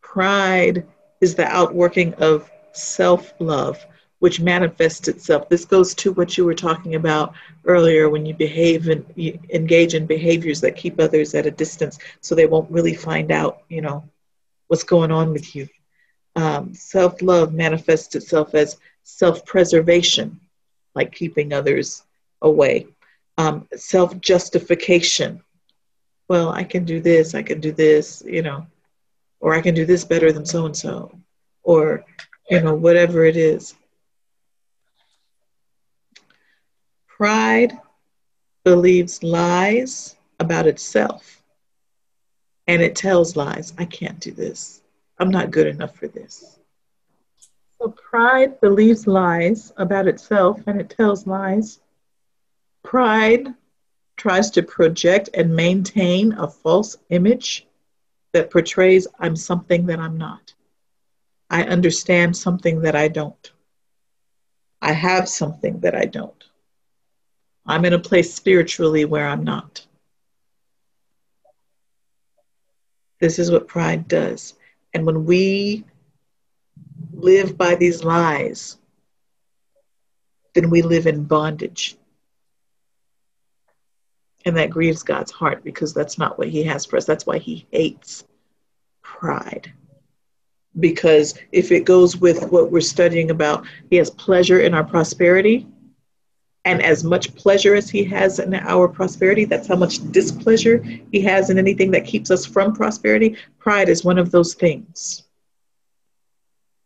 Pride 0.00 0.86
is 1.20 1.34
the 1.34 1.46
outworking 1.46 2.14
of 2.14 2.50
self 2.72 3.34
love 3.38 3.84
which 4.22 4.38
manifests 4.38 5.08
itself. 5.08 5.48
This 5.48 5.64
goes 5.64 5.96
to 5.96 6.12
what 6.12 6.38
you 6.38 6.44
were 6.44 6.54
talking 6.54 6.94
about 6.94 7.34
earlier 7.64 8.08
when 8.08 8.24
you 8.24 8.32
behave 8.34 8.86
and 8.88 9.04
you 9.16 9.36
engage 9.50 9.94
in 9.94 10.06
behaviors 10.06 10.60
that 10.60 10.76
keep 10.76 11.00
others 11.00 11.34
at 11.34 11.44
a 11.44 11.50
distance 11.50 11.98
so 12.20 12.36
they 12.36 12.46
won't 12.46 12.70
really 12.70 12.94
find 12.94 13.32
out, 13.32 13.64
you 13.68 13.80
know, 13.80 14.08
what's 14.68 14.84
going 14.84 15.10
on 15.10 15.32
with 15.32 15.56
you. 15.56 15.66
Um, 16.36 16.72
self 16.72 17.20
love 17.20 17.52
manifests 17.52 18.14
itself 18.14 18.54
as 18.54 18.76
self 19.02 19.44
preservation, 19.44 20.38
like 20.94 21.12
keeping 21.12 21.52
others 21.52 22.04
away. 22.42 22.86
Um, 23.38 23.66
self 23.74 24.20
justification. 24.20 25.42
Well, 26.28 26.50
I 26.50 26.62
can 26.62 26.84
do 26.84 27.00
this, 27.00 27.34
I 27.34 27.42
can 27.42 27.58
do 27.58 27.72
this, 27.72 28.22
you 28.24 28.42
know, 28.42 28.68
or 29.40 29.52
I 29.52 29.62
can 29.62 29.74
do 29.74 29.84
this 29.84 30.04
better 30.04 30.30
than 30.30 30.46
so 30.46 30.66
and 30.66 30.76
so, 30.76 31.10
or, 31.64 32.04
you 32.48 32.60
know, 32.60 32.74
whatever 32.74 33.24
it 33.24 33.36
is. 33.36 33.74
Pride 37.22 37.78
believes 38.64 39.22
lies 39.22 40.16
about 40.40 40.66
itself 40.66 41.40
and 42.66 42.82
it 42.82 42.96
tells 42.96 43.36
lies. 43.36 43.72
I 43.78 43.84
can't 43.84 44.18
do 44.18 44.32
this. 44.32 44.82
I'm 45.20 45.30
not 45.30 45.52
good 45.52 45.68
enough 45.68 45.94
for 45.94 46.08
this. 46.08 46.58
So 47.78 47.90
pride 47.90 48.60
believes 48.60 49.06
lies 49.06 49.72
about 49.76 50.08
itself 50.08 50.62
and 50.66 50.80
it 50.80 50.90
tells 50.90 51.24
lies. 51.24 51.78
Pride 52.82 53.54
tries 54.16 54.50
to 54.50 54.64
project 54.64 55.30
and 55.32 55.54
maintain 55.54 56.32
a 56.32 56.48
false 56.48 56.96
image 57.10 57.68
that 58.32 58.50
portrays 58.50 59.06
I'm 59.20 59.36
something 59.36 59.86
that 59.86 60.00
I'm 60.00 60.18
not. 60.18 60.54
I 61.48 61.62
understand 61.62 62.36
something 62.36 62.80
that 62.80 62.96
I 62.96 63.06
don't. 63.06 63.52
I 64.80 64.90
have 64.90 65.28
something 65.28 65.78
that 65.82 65.94
I 65.94 66.06
don't. 66.06 66.42
I'm 67.66 67.84
in 67.84 67.92
a 67.92 67.98
place 67.98 68.34
spiritually 68.34 69.04
where 69.04 69.26
I'm 69.26 69.44
not. 69.44 69.86
This 73.20 73.38
is 73.38 73.50
what 73.50 73.68
pride 73.68 74.08
does. 74.08 74.54
And 74.94 75.06
when 75.06 75.24
we 75.24 75.84
live 77.12 77.56
by 77.56 77.76
these 77.76 78.02
lies, 78.02 78.78
then 80.54 80.70
we 80.70 80.82
live 80.82 81.06
in 81.06 81.24
bondage. 81.24 81.96
And 84.44 84.56
that 84.56 84.70
grieves 84.70 85.04
God's 85.04 85.30
heart 85.30 85.62
because 85.62 85.94
that's 85.94 86.18
not 86.18 86.36
what 86.36 86.48
He 86.48 86.64
has 86.64 86.84
for 86.84 86.96
us. 86.96 87.04
That's 87.04 87.24
why 87.24 87.38
He 87.38 87.66
hates 87.70 88.24
pride. 89.02 89.72
Because 90.80 91.38
if 91.52 91.70
it 91.70 91.84
goes 91.84 92.16
with 92.16 92.50
what 92.50 92.72
we're 92.72 92.80
studying 92.80 93.30
about, 93.30 93.66
He 93.88 93.96
has 93.96 94.10
pleasure 94.10 94.60
in 94.60 94.74
our 94.74 94.84
prosperity 94.84 95.68
and 96.64 96.82
as 96.82 97.02
much 97.02 97.34
pleasure 97.34 97.74
as 97.74 97.90
he 97.90 98.04
has 98.04 98.38
in 98.38 98.54
our 98.54 98.86
prosperity, 98.86 99.44
that's 99.44 99.66
how 99.66 99.76
much 99.76 99.98
displeasure 100.12 100.78
he 101.10 101.20
has 101.22 101.50
in 101.50 101.58
anything 101.58 101.90
that 101.90 102.06
keeps 102.06 102.30
us 102.30 102.46
from 102.46 102.72
prosperity. 102.72 103.36
Pride 103.58 103.88
is 103.88 104.04
one 104.04 104.18
of 104.18 104.30
those 104.30 104.54
things 104.54 105.24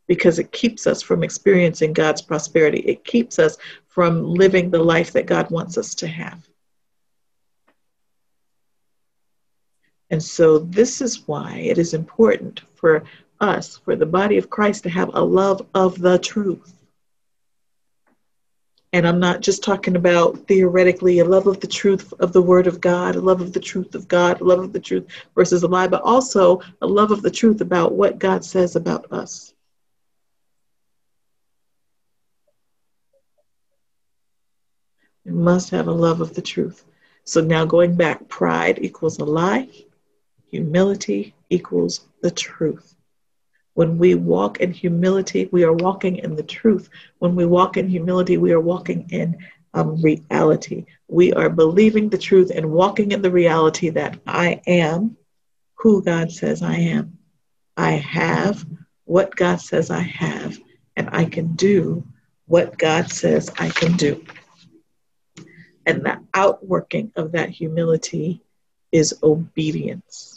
because 0.06 0.38
it 0.38 0.52
keeps 0.52 0.86
us 0.86 1.02
from 1.02 1.22
experiencing 1.22 1.92
God's 1.92 2.22
prosperity. 2.22 2.78
It 2.80 3.04
keeps 3.04 3.38
us 3.38 3.58
from 3.88 4.24
living 4.24 4.70
the 4.70 4.82
life 4.82 5.12
that 5.12 5.26
God 5.26 5.50
wants 5.50 5.76
us 5.76 5.94
to 5.96 6.06
have. 6.06 6.48
And 10.08 10.22
so, 10.22 10.60
this 10.60 11.00
is 11.00 11.26
why 11.26 11.56
it 11.56 11.78
is 11.78 11.92
important 11.92 12.62
for 12.76 13.02
us, 13.40 13.78
for 13.78 13.96
the 13.96 14.06
body 14.06 14.38
of 14.38 14.48
Christ, 14.48 14.84
to 14.84 14.90
have 14.90 15.10
a 15.12 15.20
love 15.20 15.66
of 15.74 15.98
the 15.98 16.18
truth 16.18 16.75
and 18.96 19.06
I'm 19.06 19.20
not 19.20 19.42
just 19.42 19.62
talking 19.62 19.94
about 19.94 20.38
theoretically 20.48 21.18
a 21.18 21.24
love 21.26 21.46
of 21.46 21.60
the 21.60 21.66
truth 21.66 22.14
of 22.18 22.32
the 22.32 22.40
Word 22.40 22.66
of 22.66 22.80
God, 22.80 23.14
a 23.14 23.20
love 23.20 23.42
of 23.42 23.52
the 23.52 23.60
truth 23.60 23.94
of 23.94 24.08
God, 24.08 24.40
a 24.40 24.44
love 24.44 24.60
of 24.60 24.72
the 24.72 24.80
truth 24.80 25.04
versus 25.34 25.62
a 25.62 25.68
lie, 25.68 25.86
but 25.86 26.00
also 26.00 26.62
a 26.80 26.86
love 26.86 27.10
of 27.10 27.20
the 27.20 27.30
truth 27.30 27.60
about 27.60 27.92
what 27.92 28.18
God 28.18 28.42
says 28.42 28.74
about 28.74 29.12
us. 29.12 29.52
We 35.26 35.32
must 35.32 35.68
have 35.70 35.88
a 35.88 35.92
love 35.92 36.22
of 36.22 36.34
the 36.34 36.40
truth. 36.40 36.82
So 37.24 37.42
now 37.42 37.66
going 37.66 37.96
back, 37.96 38.26
pride 38.28 38.78
equals 38.80 39.18
a 39.18 39.26
lie, 39.26 39.68
humility 40.50 41.34
equals 41.50 42.06
the 42.22 42.30
truth. 42.30 42.95
When 43.76 43.98
we 43.98 44.14
walk 44.14 44.60
in 44.60 44.72
humility, 44.72 45.50
we 45.52 45.62
are 45.62 45.72
walking 45.74 46.16
in 46.16 46.34
the 46.34 46.42
truth. 46.42 46.88
When 47.18 47.36
we 47.36 47.44
walk 47.44 47.76
in 47.76 47.90
humility, 47.90 48.38
we 48.38 48.52
are 48.52 48.60
walking 48.60 49.06
in 49.10 49.36
um, 49.74 50.00
reality. 50.00 50.86
We 51.08 51.34
are 51.34 51.50
believing 51.50 52.08
the 52.08 52.16
truth 52.16 52.50
and 52.50 52.70
walking 52.72 53.12
in 53.12 53.20
the 53.20 53.30
reality 53.30 53.90
that 53.90 54.18
I 54.26 54.62
am 54.66 55.18
who 55.74 56.02
God 56.02 56.32
says 56.32 56.62
I 56.62 56.76
am. 56.76 57.18
I 57.76 57.90
have 57.90 58.64
what 59.04 59.36
God 59.36 59.60
says 59.60 59.90
I 59.90 60.00
have, 60.00 60.58
and 60.96 61.10
I 61.12 61.26
can 61.26 61.54
do 61.54 62.02
what 62.46 62.78
God 62.78 63.10
says 63.10 63.50
I 63.58 63.68
can 63.68 63.98
do. 63.98 64.24
And 65.84 66.02
the 66.02 66.22
outworking 66.32 67.12
of 67.14 67.32
that 67.32 67.50
humility 67.50 68.40
is 68.90 69.18
obedience. 69.22 70.35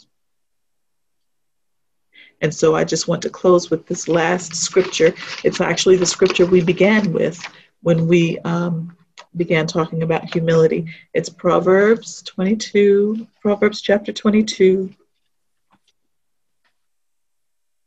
And 2.40 2.54
so 2.54 2.74
I 2.74 2.84
just 2.84 3.08
want 3.08 3.22
to 3.22 3.30
close 3.30 3.70
with 3.70 3.86
this 3.86 4.08
last 4.08 4.54
scripture. 4.54 5.12
It's 5.44 5.60
actually 5.60 5.96
the 5.96 6.06
scripture 6.06 6.46
we 6.46 6.62
began 6.62 7.12
with 7.12 7.40
when 7.82 8.06
we 8.06 8.38
um, 8.40 8.96
began 9.36 9.66
talking 9.66 10.02
about 10.02 10.32
humility. 10.32 10.86
It's 11.12 11.28
Proverbs 11.28 12.22
22, 12.22 13.26
Proverbs 13.42 13.80
chapter 13.82 14.12
22. 14.12 14.94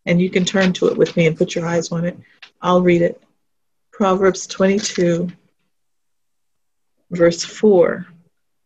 And 0.06 0.22
you 0.22 0.30
can 0.30 0.46
turn 0.46 0.74
to 0.74 0.88
it 0.88 0.98
with 0.98 1.16
me 1.18 1.28
and 1.28 1.38
put 1.38 1.56
your 1.56 1.66
eyes 1.66 1.92
on 1.92 2.06
it. 2.06 2.18
I'll 2.62 2.82
read 2.82 3.02
it. 3.02 3.22
Proverbs 3.92 4.48
22, 4.48 5.30
verse 7.12 7.44
4. 7.44 8.06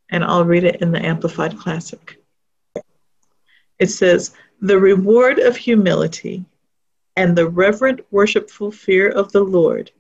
and 0.10 0.24
I'll 0.24 0.46
read 0.46 0.64
it 0.64 0.82
in 0.82 0.92
the 0.92 1.06
Amplified 1.06 1.58
Classic. 1.58 2.22
It 3.80 3.88
says, 3.88 4.34
The 4.62 4.80
reward 4.80 5.38
of 5.38 5.56
humility 5.56 6.44
and 7.16 7.38
the 7.38 7.48
reverent, 7.48 8.02
worshipful 8.12 8.72
fear 8.72 9.10
of 9.10 9.32
the 9.32 9.44
Lord 9.44 9.92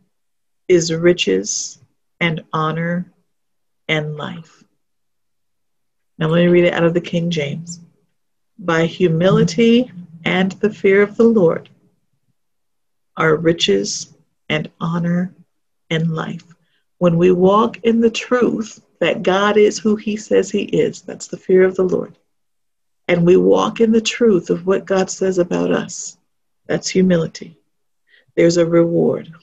is 0.67 0.91
riches 0.91 1.79
and 2.19 2.43
honor 2.51 3.11
and 3.87 4.15
life. 4.15 4.63
Now, 6.17 6.27
let 6.27 6.39
me 6.39 6.47
read 6.47 6.65
it 6.65 6.73
out 6.73 6.83
of 6.83 6.95
the 6.95 7.01
King 7.01 7.29
James. 7.29 7.79
By 8.57 8.87
humility 8.87 9.91
and 10.25 10.51
the 10.53 10.71
fear 10.71 11.03
of 11.03 11.15
the 11.15 11.23
Lord 11.23 11.69
are 13.15 13.35
riches 13.35 14.15
and 14.49 14.71
honor 14.79 15.33
and 15.91 16.15
life. 16.15 16.43
When 16.97 17.17
we 17.17 17.31
walk 17.31 17.77
in 17.83 18.01
the 18.01 18.09
truth 18.09 18.81
that 18.99 19.21
God 19.21 19.57
is 19.57 19.77
who 19.77 19.95
He 19.95 20.17
says 20.17 20.49
He 20.49 20.63
is, 20.63 21.01
that's 21.01 21.27
the 21.27 21.37
fear 21.37 21.63
of 21.63 21.75
the 21.75 21.83
Lord, 21.83 22.17
and 23.07 23.25
we 23.25 23.37
walk 23.37 23.79
in 23.79 23.91
the 23.91 24.01
truth 24.01 24.49
of 24.49 24.65
what 24.65 24.85
God 24.85 25.09
says 25.09 25.37
about 25.37 25.71
us, 25.71 26.17
that's 26.65 26.89
humility. 26.89 27.57
There's 28.35 28.57
a 28.57 28.65
reward. 28.65 29.33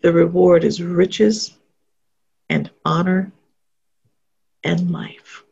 The 0.00 0.12
reward 0.12 0.64
is 0.64 0.82
riches 0.82 1.56
and 2.48 2.70
honor 2.84 3.32
and 4.62 4.90
life. 4.90 5.44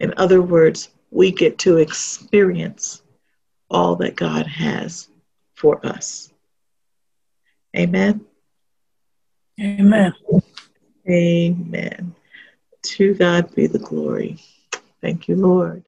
In 0.00 0.14
other 0.16 0.40
words, 0.40 0.90
we 1.10 1.32
get 1.32 1.58
to 1.58 1.78
experience 1.78 3.02
all 3.70 3.96
that 3.96 4.16
God 4.16 4.46
has 4.46 5.08
for 5.54 5.84
us. 5.84 6.32
Amen. 7.76 8.24
Amen. 9.60 10.14
Amen. 11.08 12.14
To 12.82 13.14
God 13.14 13.54
be 13.54 13.66
the 13.66 13.78
glory. 13.78 14.38
Thank 15.00 15.28
you, 15.28 15.36
Lord. 15.36 15.82